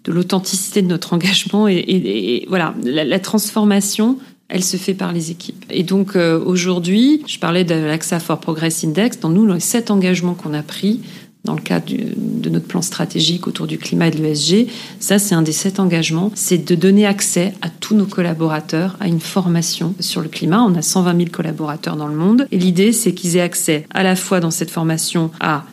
[0.05, 4.17] de l'authenticité de notre engagement et, voilà, la, transformation.
[4.47, 5.63] Elle se fait par les équipes.
[5.69, 9.19] Et donc euh, aujourd'hui, je parlais de l'AXA for Progress Index.
[9.19, 11.01] Dans nous, les sept engagements qu'on a pris
[11.45, 14.67] dans le cadre de notre plan stratégique autour du climat et de l'ESG,
[14.99, 19.07] ça c'est un des sept engagements, c'est de donner accès à tous nos collaborateurs à
[19.07, 20.63] une formation sur le climat.
[20.63, 24.03] On a 120 000 collaborateurs dans le monde et l'idée c'est qu'ils aient accès à
[24.03, 25.65] la fois dans cette formation à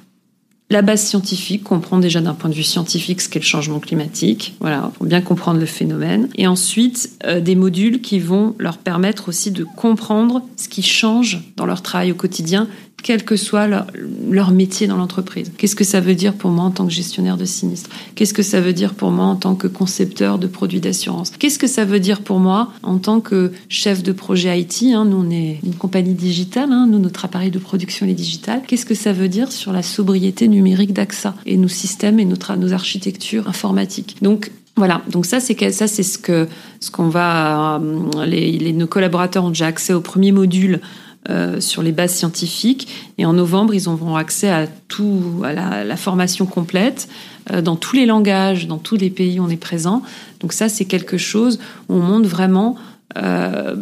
[0.68, 4.54] la base scientifique, comprendre déjà d'un point de vue scientifique ce qu'est le changement climatique,
[4.60, 6.28] voilà, pour bien comprendre le phénomène.
[6.34, 11.40] Et ensuite, euh, des modules qui vont leur permettre aussi de comprendre ce qui change
[11.56, 12.66] dans leur travail au quotidien,
[13.06, 15.52] quel que soit leur, métier dans l'entreprise.
[15.56, 17.88] Qu'est-ce que ça veut dire pour moi en tant que gestionnaire de sinistre?
[18.16, 21.30] Qu'est-ce que ça veut dire pour moi en tant que concepteur de produits d'assurance?
[21.38, 25.04] Qu'est-ce que ça veut dire pour moi en tant que chef de projet IT hein,
[25.04, 28.62] Nous, on est une compagnie digitale, hein, nous, notre appareil de production est digital.
[28.66, 32.56] Qu'est-ce que ça veut dire sur la sobriété numérique d'AXA et nos systèmes et notre,
[32.56, 34.16] nos architectures informatiques?
[34.20, 36.48] Donc, voilà, donc ça c'est ça c'est ce que
[36.80, 37.80] ce qu'on va
[38.26, 40.82] les, les, nos collaborateurs ont déjà accès au premier module
[41.28, 42.86] euh, sur les bases scientifiques.
[43.18, 45.52] Et en novembre, ils auront accès à tout, à
[45.82, 47.08] la, formation complète
[47.50, 50.02] euh, dans tous les langages, dans tous les pays où on est présent.
[50.40, 51.58] Donc ça, c'est quelque chose
[51.88, 52.76] où on montre vraiment.
[53.16, 53.74] Euh,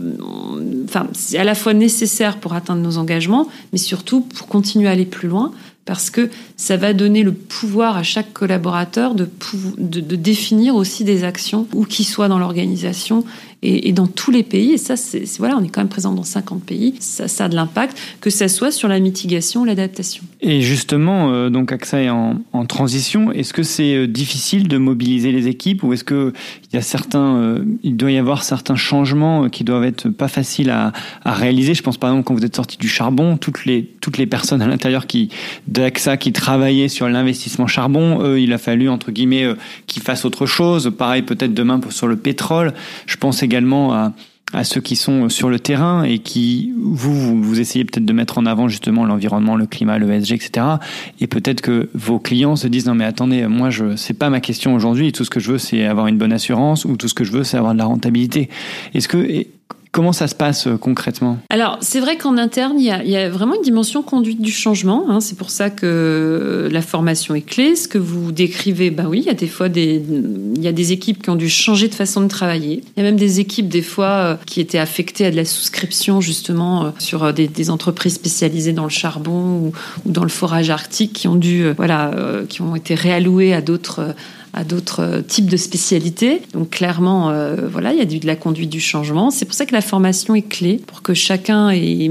[1.12, 5.05] c'est à la fois nécessaire pour atteindre nos engagements, mais surtout pour continuer à aller
[5.05, 5.53] plus loin,
[5.84, 9.28] parce que ça va donner le pouvoir à chaque collaborateur de,
[9.76, 13.24] de, de définir aussi des actions, où qu'il soit dans l'organisation
[13.64, 14.72] et, dans tous les pays.
[14.72, 16.94] Et ça, c'est voilà, on est quand même présent dans 50 pays.
[17.00, 20.24] Ça, a de l'impact, que ça soit sur la mitigation ou l'adaptation.
[20.40, 23.32] Et justement, euh, donc AXA est en, transition.
[23.32, 26.32] Est-ce que c'est euh, difficile de mobiliser les équipes ou est-ce que
[26.72, 30.28] il y a certains, euh, il doit y avoir certains changements qui doivent être pas
[30.28, 30.92] faciles à,
[31.24, 31.74] réaliser?
[31.74, 34.62] Je pense par exemple quand vous êtes sorti du charbon, toutes les toutes les personnes
[34.62, 35.28] à l'intérieur qui
[35.68, 39.46] d'AXA qui travaillaient sur l'investissement charbon, eux, il a fallu entre guillemets
[39.86, 40.92] qu'ils fassent autre chose.
[40.96, 42.72] Pareil peut-être demain sur le pétrole.
[43.06, 44.12] Je pense également également à,
[44.62, 48.46] ceux qui sont sur le terrain et qui, vous, vous essayez peut-être de mettre en
[48.46, 50.50] avant justement l'environnement, le climat, le etc.
[51.20, 54.40] Et peut-être que vos clients se disent non mais attendez, moi je c'est pas ma
[54.40, 55.11] question aujourd'hui.
[55.11, 57.32] Tout ce que je veux c'est avoir une bonne assurance ou tout ce que je
[57.32, 58.48] veux c'est avoir de la rentabilité.
[58.94, 59.44] Est-ce que
[59.95, 61.38] Comment ça se passe euh, concrètement?
[61.51, 65.05] Alors, c'est vrai qu'en interne, il y, a, vraiment une dimension conduite du changement.
[65.09, 65.20] Hein.
[65.20, 67.76] C'est pour ça que la formation est clé.
[67.76, 70.03] Ce que vous décrivez, bah oui, il y a des fois des,
[70.57, 72.82] il y a des équipes qui ont dû changer de façon de travailler.
[72.97, 75.45] Il y a même des équipes, des fois, euh, qui étaient affectées à de la
[75.45, 79.72] souscription, justement, euh, sur des, des entreprises spécialisées dans le charbon ou,
[80.07, 82.11] ou, dans le forage arctique, qui ont dû, voilà,
[82.49, 84.12] qui ont été réallouées à d'autres
[84.55, 86.40] à d'autres types de spécialités.
[86.52, 89.30] Donc clairement, euh, voilà, il y a de la conduite du changement.
[89.30, 92.11] C'est pour ça que la formation est clé pour que chacun ait,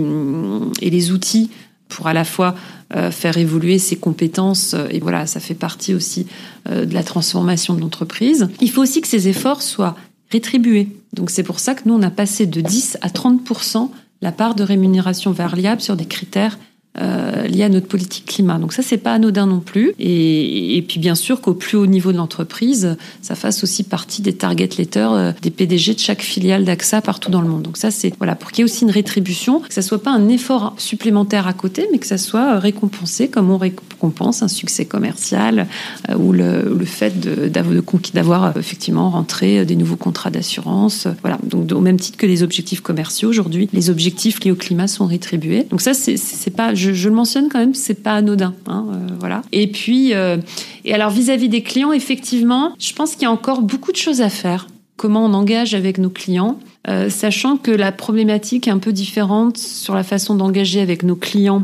[0.81, 1.49] les outils
[1.87, 2.55] pour à la fois
[2.95, 6.27] euh, faire évoluer ses compétences et voilà, ça fait partie aussi
[6.69, 8.49] euh, de la transformation de l'entreprise.
[8.59, 9.95] Il faut aussi que ces efforts soient
[10.29, 10.89] rétribués.
[11.13, 13.89] Donc c'est pour ça que nous on a passé de 10 à 30%
[14.21, 16.57] la part de rémunération variable sur des critères
[16.99, 18.59] euh, liées à notre politique climat.
[18.59, 19.93] Donc ça, c'est pas anodin non plus.
[19.99, 24.21] Et, et puis bien sûr qu'au plus haut niveau de l'entreprise, ça fasse aussi partie
[24.21, 27.63] des target letters euh, des PDG de chaque filiale d'AXA partout dans le monde.
[27.63, 30.11] Donc ça, c'est voilà pour qu'il y ait aussi une rétribution, que ça soit pas
[30.11, 34.85] un effort supplémentaire à côté, mais que ça soit récompensé comme on récompense un succès
[34.85, 35.67] commercial
[36.09, 37.19] euh, ou le, le fait
[37.49, 41.07] d'avoir euh, effectivement rentré des nouveaux contrats d'assurance.
[41.21, 41.39] Voilà.
[41.43, 45.05] Donc au même titre que les objectifs commerciaux aujourd'hui, les objectifs liés au climat sont
[45.05, 45.65] rétribués.
[45.69, 48.53] Donc ça, c'est pas je, le mentionne quand même, c'est pas anodin.
[48.67, 49.41] Hein, euh, voilà.
[49.51, 50.37] Et puis, euh,
[50.85, 54.21] et alors vis-à-vis des clients, effectivement, je pense qu'il y a encore beaucoup de choses
[54.21, 54.67] à faire.
[54.97, 59.57] Comment on engage avec nos clients, euh, sachant que la problématique est un peu différente
[59.57, 61.63] sur la façon d'engager avec nos clients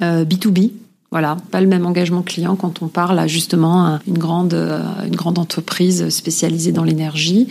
[0.00, 0.70] B2B.
[1.14, 4.52] Voilà, pas le même engagement client quand on parle à justement une grande,
[5.06, 7.46] une grande entreprise spécialisée dans l'énergie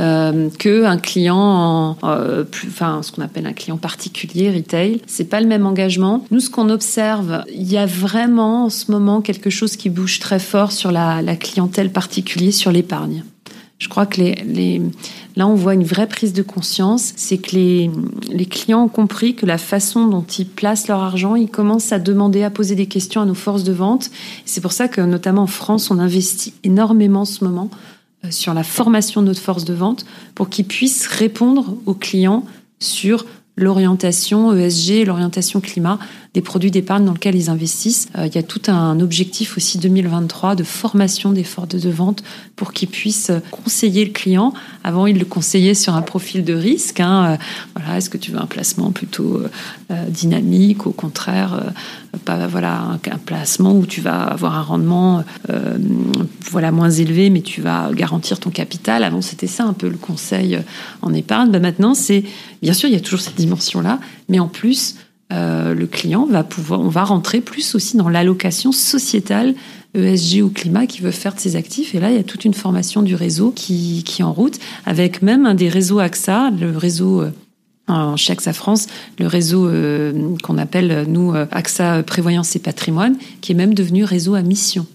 [0.00, 5.00] euh, que un client, euh, plus, enfin ce qu'on appelle un client particulier, retail.
[5.06, 6.24] C'est pas le même engagement.
[6.30, 10.20] Nous, ce qu'on observe, il y a vraiment en ce moment quelque chose qui bouge
[10.20, 13.24] très fort sur la, la clientèle particulière, sur l'épargne.
[13.78, 14.82] Je crois que les, les,
[15.38, 17.12] là, on voit une vraie prise de conscience.
[17.16, 17.90] C'est que les,
[18.28, 22.00] les clients ont compris que la façon dont ils placent leur argent, ils commencent à
[22.00, 24.10] demander, à poser des questions à nos forces de vente.
[24.44, 27.70] C'est pour ça que, notamment en France, on investit énormément en ce moment
[28.24, 32.44] euh, sur la formation de notre force de vente pour qu'ils puissent répondre aux clients
[32.80, 33.24] sur
[33.56, 36.00] l'orientation ESG, l'orientation climat
[36.34, 38.08] des produits d'épargne dans lesquels ils investissent.
[38.16, 42.22] Euh, il y a tout un objectif aussi 2023 de formation des forces de vente
[42.54, 44.52] pour qu'ils puissent conseiller le client.
[44.84, 47.00] Avant, ils le conseillaient sur un profil de risque.
[47.00, 47.24] Hein.
[47.24, 47.36] Euh,
[47.74, 49.40] voilà, est-ce que tu veux un placement plutôt
[49.90, 51.72] euh, dynamique, au contraire,
[52.24, 55.24] pas voilà un, placement où tu vas avoir un rendement
[56.50, 59.04] voilà moins élevé, mais tu vas garantir ton capital.
[59.04, 60.58] Avant, c'était ça un peu le conseil
[61.02, 61.50] en épargne.
[61.50, 62.24] Ben maintenant, c'est
[62.62, 63.98] bien sûr, il y a toujours cette dimension-là,
[64.28, 64.96] mais en plus,
[65.30, 69.54] euh, le client va pouvoir, on va rentrer plus aussi dans l'allocation sociétale
[69.94, 71.94] ESG ou climat qui veut faire de ses actifs.
[71.94, 74.58] Et là, il y a toute une formation du réseau qui, qui est en route,
[74.86, 77.22] avec même un des réseaux AXA, le réseau
[77.90, 78.86] euh, chez AXA France,
[79.18, 84.34] le réseau euh, qu'on appelle, nous, AXA Prévoyance et Patrimoine, qui est même devenu réseau
[84.34, 84.86] à mission.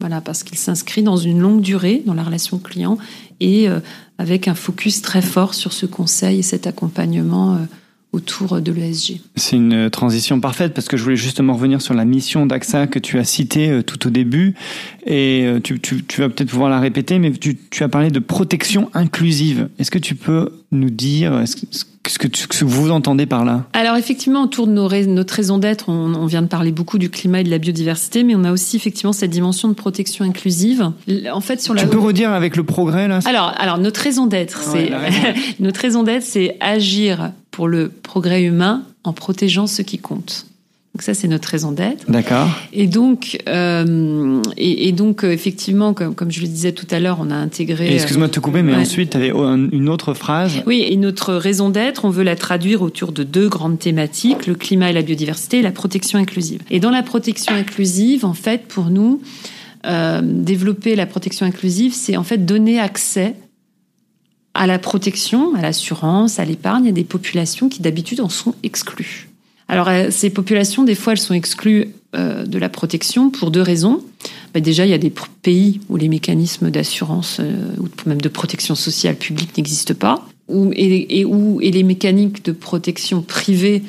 [0.00, 2.98] Voilà, parce qu'il s'inscrit dans une longue durée dans la relation client
[3.40, 3.68] et
[4.18, 7.56] avec un focus très fort sur ce conseil et cet accompagnement
[8.12, 9.20] autour de l'ESG.
[9.36, 12.98] C'est une transition parfaite parce que je voulais justement revenir sur la mission d'AXA que
[12.98, 14.54] tu as citée euh, tout au début
[15.06, 18.10] et euh, tu, tu, tu vas peut-être pouvoir la répéter, mais tu, tu, as parlé
[18.10, 19.68] de protection inclusive.
[19.78, 21.56] Est-ce que tu peux nous dire ce
[22.18, 23.64] que, ce que vous entendez par là?
[23.72, 27.08] Alors effectivement, autour de nos, notre raison d'être, on, on, vient de parler beaucoup du
[27.08, 30.90] climat et de la biodiversité, mais on a aussi effectivement cette dimension de protection inclusive.
[31.32, 31.82] En fait, sur la...
[31.82, 33.20] Tu peux redire avec le progrès là?
[33.24, 34.90] Alors, alors notre raison d'être, c'est
[35.60, 40.46] notre raison d'être, c'est agir pour le progrès humain en protégeant ce qui compte.
[40.94, 42.10] Donc ça, c'est notre raison d'être.
[42.10, 42.48] D'accord.
[42.74, 47.00] Et donc, euh, et, et, donc euh, effectivement, comme, comme, je le disais tout à
[47.00, 47.94] l'heure, on a intégré.
[47.94, 50.62] Excuse-moi de te couper, mais ensuite, tu avais une autre phrase.
[50.66, 54.54] Oui, et notre raison d'être, on veut la traduire autour de deux grandes thématiques le
[54.54, 56.60] climat et la biodiversité, et la protection inclusive.
[56.70, 59.22] Et dans la protection inclusive, en fait, pour nous,
[59.86, 63.34] euh, développer la protection inclusive, c'est en fait donner accès
[64.54, 69.28] à la protection, à l'assurance, à l'épargne, à des populations qui d'habitude en sont exclues.
[69.68, 73.62] Alors euh, ces populations, des fois, elles sont exclues euh, de la protection pour deux
[73.62, 74.02] raisons.
[74.52, 78.28] Bah, déjà, il y a des pays où les mécanismes d'assurance euh, ou même de
[78.28, 83.82] protection sociale publique n'existent pas, où, et, où et les mécaniques de protection privée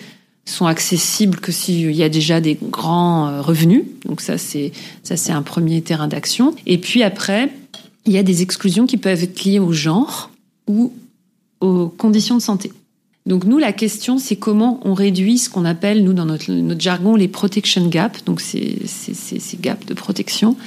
[0.46, 3.84] sont accessibles que s'il y a déjà des grands revenus.
[4.06, 6.54] Donc ça, c'est ça, c'est un premier terrain d'action.
[6.66, 7.50] Et puis après,
[8.06, 10.33] il y a des exclusions qui peuvent être liées au genre
[10.68, 10.94] ou
[11.60, 12.72] aux conditions de santé.
[13.26, 17.16] Donc nous, la question, c'est comment on réduit ce qu'on appelle, nous, dans notre, jargon,
[17.16, 20.58] les protection gaps, donc ces, ces, ces gaps de protection,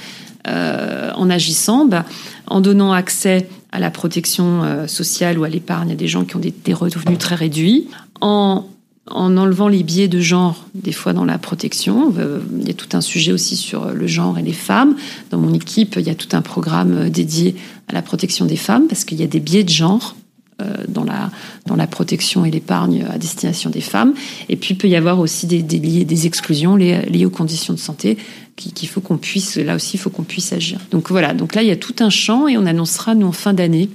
[0.47, 2.05] euh, en agissant, bah,
[2.47, 6.35] en donnant accès à la protection euh, sociale ou à l'épargne à des gens qui
[6.35, 7.89] ont des, des revenus très réduits,
[8.21, 8.65] en,
[9.09, 12.13] en enlevant les biais de genre, des fois dans la protection.
[12.17, 14.95] Euh, il y a tout un sujet aussi sur le genre et les femmes.
[15.29, 17.55] Dans mon équipe, il y a tout un programme dédié
[17.87, 20.15] à la protection des femmes, parce qu'il y a des biais de genre
[20.61, 21.31] euh, dans la,
[21.67, 24.13] dans la protection et l'épargne à destination des femmes.
[24.49, 27.79] Et puis, il peut y avoir aussi des, des, des exclusions liées, aux conditions de
[27.79, 28.17] santé
[28.55, 30.79] qu'il faut qu'on puisse, là aussi, il faut qu'on puisse agir.
[30.89, 33.31] Donc voilà, donc là, il y a tout un champ et on annoncera, nous, en
[33.31, 33.89] fin d'année,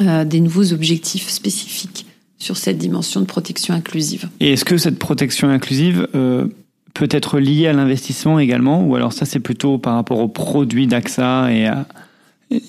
[0.00, 2.06] euh, des nouveaux objectifs spécifiques
[2.42, 4.28] sur cette dimension de protection inclusive.
[4.40, 6.46] Et est-ce que cette protection inclusive euh,
[6.92, 10.86] peut être liée à l'investissement également, ou alors ça, c'est plutôt par rapport aux produits
[10.86, 11.86] d'AXA et à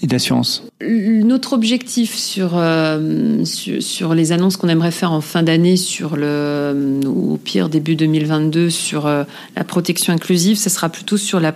[0.02, 5.44] et d'assurance Notre objectif sur, euh, sur, sur, les annonces qu'on aimerait faire en fin
[5.44, 9.24] d'année, sur le, au pire début 2022, sur euh,
[9.56, 11.54] la protection inclusive, ce sera plutôt sur la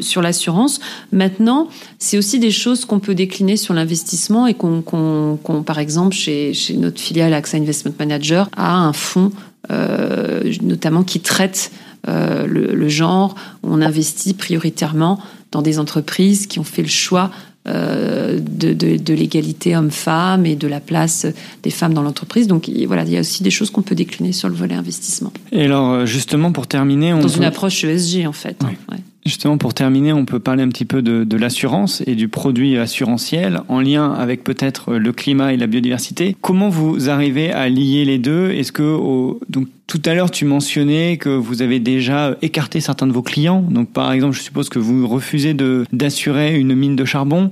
[0.00, 0.80] sur l'assurance.
[1.12, 6.14] Maintenant, c'est aussi des choses qu'on peut décliner sur l'investissement et qu'on, qu'on, par exemple,
[6.14, 9.32] chez, chez notre filiale AXA Investment Manager, a un fonds
[9.70, 11.72] euh, notamment qui traite
[12.08, 13.34] euh, le, le, genre.
[13.64, 15.18] On investit prioritairement
[15.50, 17.30] dans des entreprises qui ont fait le choix
[17.68, 21.26] euh, de, de, de l'égalité homme-femme et de la place
[21.62, 22.46] des femmes dans l'entreprise.
[22.46, 25.32] Donc voilà, il y a aussi des choses qu'on peut décliner sur le volet investissement.
[25.52, 28.56] Et alors euh, justement pour terminer, on dans une approche ESG en fait.
[28.62, 28.76] Oui.
[28.90, 28.98] Ouais.
[29.26, 32.78] Justement, pour terminer, on peut parler un petit peu de, de l'assurance et du produit
[32.78, 36.36] assurantiel en lien avec peut-être le climat et la biodiversité.
[36.40, 38.52] Comment vous arrivez à lier les deux?
[38.52, 43.08] Est-ce que au, donc tout à l'heure tu mentionnais que vous avez déjà écarté certains
[43.08, 43.62] de vos clients.
[43.62, 47.50] Donc par exemple, je suppose que vous refusez de d'assurer une mine de charbon.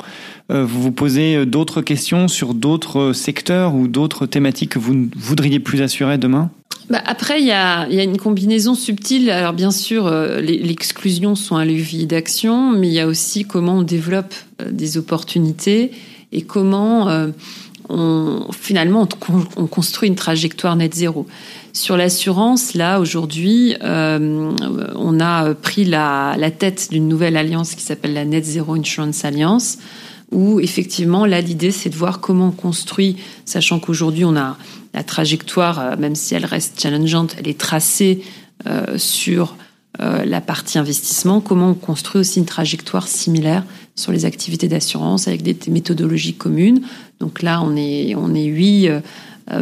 [0.53, 5.59] Euh, vous vous posez d'autres questions sur d'autres secteurs ou d'autres thématiques que vous voudriez
[5.59, 6.51] plus assurer demain?
[6.91, 9.30] Bah après, il y a, y a, une combinaison subtile.
[9.30, 13.78] Alors bien sûr, euh, l'exclusion sont un levier d'action, mais il y a aussi comment
[13.78, 15.93] on développe euh, des opportunités
[16.32, 17.28] et comment euh,
[17.89, 21.26] on, finalement on, on, construit une trajectoire net zéro.
[21.72, 28.12] Sur l'assurance, là aujourd'hui, on a pris la, la tête d'une nouvelle alliance qui s'appelle
[28.12, 29.78] la Net Zero Insurance Alliance
[30.30, 34.57] où effectivement, là, l'idée, c'est de voir comment on construit, sachant qu'aujourd'hui, on a
[34.95, 38.22] la trajectoire, euh, même si elle reste challengeante, elle est tracée
[38.66, 39.57] euh, sur
[40.01, 43.64] euh, la partie investissement, comment on construit aussi une trajectoire similaire
[43.97, 46.82] sur les activités d'assurance avec des méthodologies communes.
[47.20, 48.88] Donc là, on est, on est huit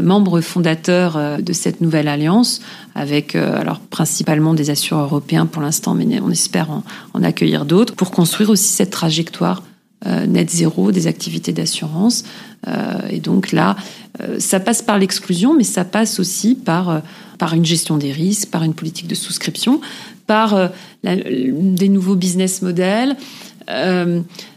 [0.00, 2.62] membres fondateurs de cette nouvelle alliance,
[2.94, 8.10] avec alors principalement des assureurs européens pour l'instant, mais on espère en, accueillir d'autres, pour
[8.10, 9.62] construire aussi cette trajectoire
[10.04, 12.24] net zéro des activités d'assurance.
[12.66, 13.76] Euh, et donc là,
[14.20, 17.02] euh, ça passe par l'exclusion, mais ça passe aussi par,
[17.38, 19.80] par une gestion des risques, par une politique de souscription,
[20.26, 20.70] par
[21.02, 23.16] des nouveaux business models.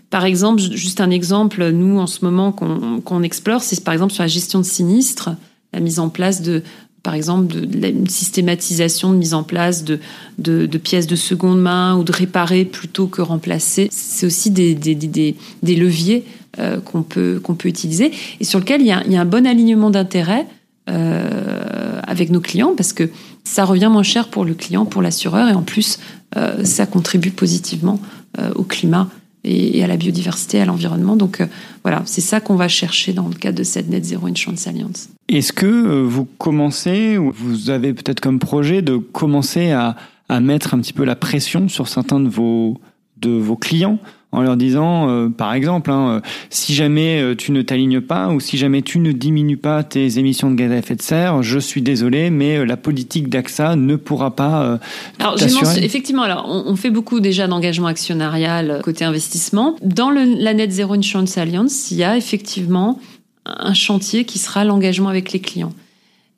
[0.10, 4.14] Par exemple, juste un exemple, nous en ce moment qu'on qu explore, c'est par exemple
[4.14, 5.32] sur la gestion de sinistres,
[5.74, 6.64] la mise en place de,
[7.06, 10.00] par exemple, de, de, une systématisation de mise en place de,
[10.40, 13.90] de, de, pièces de seconde main ou de réparer plutôt que remplacer.
[13.92, 16.26] C'est aussi des, des, des, des leviers
[16.58, 19.26] euh, qu'on peut, peut utiliser et sur lequel il y a, il y a un
[19.26, 20.48] bon alignement d'intérêt
[20.90, 23.12] euh, avec nos clients parce que
[23.44, 26.00] ça revient moins cher pour le client, pour l'assureur et en plus,
[26.38, 28.00] euh, ça contribue positivement
[28.40, 29.10] euh, au climat
[29.44, 31.16] et, à la biodiversité, à l'environnement.
[31.16, 31.46] Donc euh,
[31.84, 35.10] voilà, c'est ça qu'on va chercher dans le cadre de cette Net Zero Insurance Alliance.
[35.28, 39.96] Est-ce que euh, vous commencez, ou vous avez peut-être comme projet de commencer à,
[40.30, 42.80] à mettre un petit peu la pression sur certains de vos,
[43.18, 44.00] de vos clients
[44.36, 48.42] en leur disant, euh, par exemple, hein, si jamais euh, tu ne t'alignes pas ou
[48.42, 51.58] si jamais tu ne diminues pas tes émissions de gaz à effet de serre, je
[51.58, 54.64] suis désolé, mais euh, la politique d'AXA ne pourra pas.
[54.64, 54.78] Euh,
[55.20, 55.42] alors,
[55.78, 59.78] effectivement, alors on, on, fait beaucoup déjà d'engagement actionnarial côté investissement.
[59.82, 63.00] Dans le, la Net Zero Insurance Alliance, il y a effectivement
[63.46, 65.74] un chantier qui sera l'engagement avec les clients.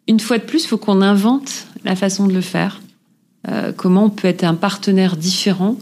[0.07, 2.81] Une fois de plus, il faut qu'on invente la façon de le faire.
[3.49, 5.77] Euh, comment on peut être un partenaire différent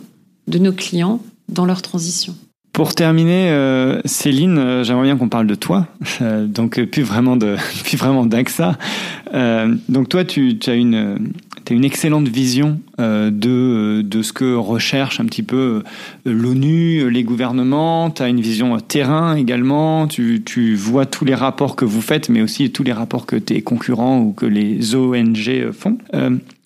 [0.48, 2.36] de nos clients dans leur transition.
[2.74, 5.88] Pour terminer, euh, Céline, euh, j'aimerais bien qu'on parle de toi,
[6.22, 8.78] donc plus vraiment de, plus vraiment d'AXA.
[9.90, 11.32] Donc toi, tu, tu as une,
[11.72, 15.84] as une excellente vision euh, de de ce que recherche un petit peu
[16.26, 18.10] l'ONU, les gouvernements.
[18.12, 20.08] Tu as une vision terrain également.
[20.08, 23.36] Tu, tu vois tous les rapports que vous faites, mais aussi tous les rapports que
[23.36, 25.98] tes concurrents ou que les ONG font.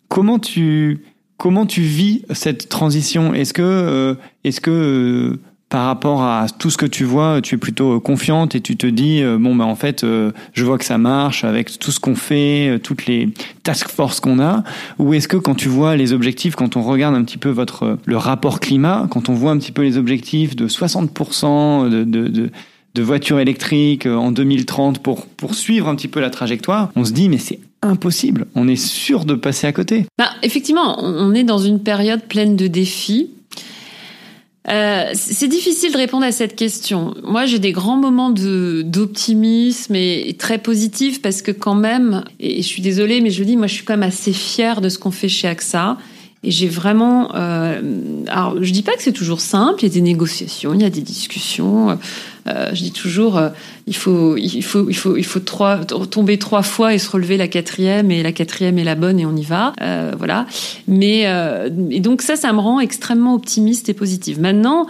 [0.09, 1.01] comment tu
[1.39, 3.33] Comment tu vis cette transition?
[3.33, 5.39] Est-ce que, euh, est-ce que euh,
[5.69, 8.87] par rapport à tout ce que tu vois, tu es plutôt confiante et tu te
[8.87, 11.99] dis euh, bon ben en fait, euh, je vois que ça marche avec tout ce
[11.99, 13.29] qu'on fait, euh, toutes les
[13.63, 14.63] task force qu'on a,
[14.97, 17.99] ou est-ce que quand tu vois les objectifs, quand on regarde un petit peu votre
[18.05, 22.27] le rapport climat, quand on voit un petit peu les objectifs de 60% de, de,
[22.27, 22.49] de
[22.95, 27.29] de voitures électriques en 2030 pour poursuivre un petit peu la trajectoire, on se dit
[27.29, 30.05] mais c'est impossible, on est sûr de passer à côté.
[30.17, 33.29] Bah, effectivement, on est dans une période pleine de défis.
[34.67, 37.15] Euh, c'est difficile de répondre à cette question.
[37.23, 42.67] Moi, j'ai des grands moments d'optimisme et, très positifs parce que quand même, et je
[42.67, 45.11] suis désolée, mais je dis, moi, je suis quand même assez fière de ce qu'on
[45.11, 45.97] fait chez AXA.
[46.41, 47.35] Et j'ai vraiment.
[47.35, 47.81] Euh,
[48.27, 49.79] alors, je dis pas que c'est toujours simple.
[49.81, 51.97] Il y a des négociations, il y a des discussions.
[52.47, 53.49] Euh, je dis toujours, euh,
[53.87, 57.35] il faut, il faut, il faut, il faut trois, tomber trois fois et se relever
[57.35, 59.73] la quatrième, et la quatrième est la bonne et on y va.
[59.81, 60.45] Euh, voilà.
[60.87, 64.39] Mais euh, et donc ça, ça me rend extrêmement optimiste et positive.
[64.39, 64.87] Maintenant.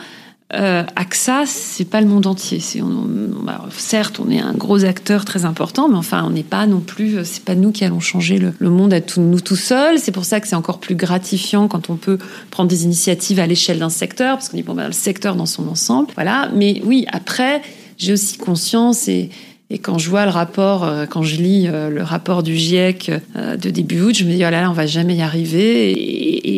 [0.53, 2.59] Euh, AXA, c'est pas le monde entier.
[2.59, 6.65] C'est, bah, certes, on est un gros acteur très important, mais enfin, on n'est pas
[6.65, 7.19] non plus.
[7.23, 9.99] C'est pas nous qui allons changer le, monde à tout, nous tout seuls.
[9.99, 12.17] C'est pour ça que c'est encore plus gratifiant quand on peut
[12.51, 15.45] prendre des initiatives à l'échelle d'un secteur, parce qu'on dit bon, bah, le secteur dans
[15.45, 16.09] son ensemble.
[16.15, 16.49] Voilà.
[16.55, 17.61] Mais oui, après,
[17.97, 19.29] j'ai aussi conscience et
[19.71, 23.11] et quand je vois le rapport, euh, quand je lis euh, le rapport du GIEC
[23.35, 25.91] euh, de début août, je me dis oh là là, on va jamais y arriver.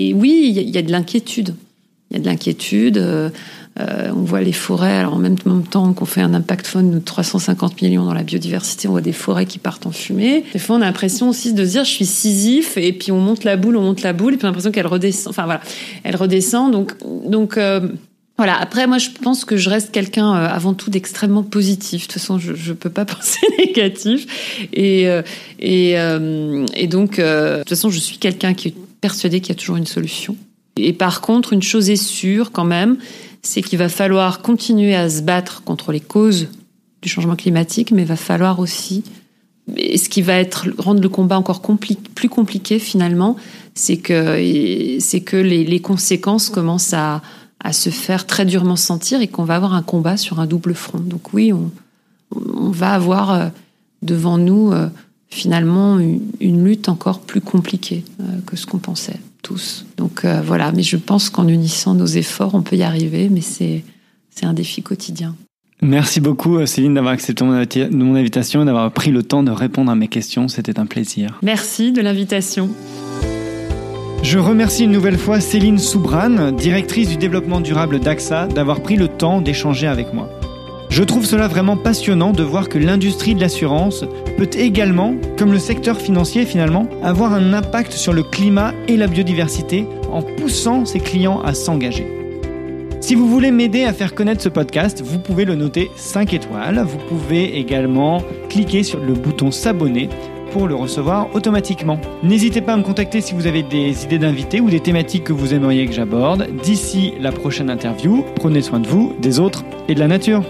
[0.07, 1.55] Et, oui, il y, a de l'inquiétude.
[2.11, 3.03] Il y a de l'inquiétude.
[3.79, 4.97] on voit les forêts.
[4.97, 8.87] Alors en même temps qu'on fait un impact fund de 350 millions dans la biodiversité,
[8.87, 10.43] on voit des forêts qui partent en fumée.
[10.53, 13.19] Des fois, on a l'impression aussi de se dire je suis Sisyphe et puis on
[13.19, 15.29] monte la boule, on monte la boule et puis on a l'impression qu'elle redescend.
[15.29, 15.61] Enfin voilà,
[16.03, 16.71] elle redescend.
[16.71, 16.93] Donc
[17.27, 17.57] donc
[18.41, 18.59] voilà.
[18.59, 22.01] Après, moi, je pense que je reste quelqu'un euh, avant tout d'extrêmement positif.
[22.01, 24.25] De toute façon, je ne peux pas penser négatif.
[24.75, 25.21] Euh,
[25.63, 29.59] euh, et donc, de toute façon, je suis quelqu'un qui est persuadé qu'il y a
[29.59, 30.35] toujours une solution.
[30.77, 32.97] Et par contre, une chose est sûre quand même,
[33.41, 36.47] c'est qu'il va falloir continuer à se battre contre les causes
[37.01, 39.03] du changement climatique, mais il va falloir aussi,
[39.75, 43.35] et ce qui va être rendre le combat encore plus compliqué finalement,
[43.73, 47.21] c'est que c'est que les, conséquences commencent à
[47.63, 50.73] à se faire très durement sentir et qu'on va avoir un combat sur un double
[50.73, 50.99] front.
[50.99, 51.71] Donc oui, on,
[52.71, 53.49] va avoir euh,
[54.01, 54.87] devant nous euh,
[55.29, 59.85] finalement une, lutte encore plus compliquée euh, que ce qu'on pensait tous.
[59.97, 63.83] Donc voilà, mais je pense qu'en unissant nos efforts, on peut y arriver, mais c'est
[64.43, 65.35] un défi quotidien.
[65.83, 69.95] Merci beaucoup Céline d'avoir accepté mon invitation et d'avoir pris le temps de répondre à
[69.95, 70.47] mes questions.
[70.47, 71.39] C'était un plaisir.
[71.41, 72.69] Merci de l'invitation.
[74.21, 79.07] Je remercie une nouvelle fois Céline Soubran, directrice du développement durable d'AXA, d'avoir pris le
[79.07, 80.29] temps d'échanger avec moi.
[80.91, 84.03] Je trouve cela vraiment passionnant de voir que l'industrie de l'assurance
[84.37, 89.07] peut également, comme le secteur financier finalement, avoir un impact sur le climat et la
[89.07, 92.05] biodiversité en poussant ses clients à s'engager.
[92.99, 96.83] Si vous voulez m'aider à faire connaître ce podcast, vous pouvez le noter 5 étoiles.
[96.85, 100.09] Vous pouvez également cliquer sur le bouton s'abonner
[100.51, 102.01] pour le recevoir automatiquement.
[102.21, 105.33] N'hésitez pas à me contacter si vous avez des idées d'invités ou des thématiques que
[105.33, 106.49] vous aimeriez que j'aborde.
[106.61, 110.43] D'ici la prochaine interview, prenez soin de vous, des autres et de la nature.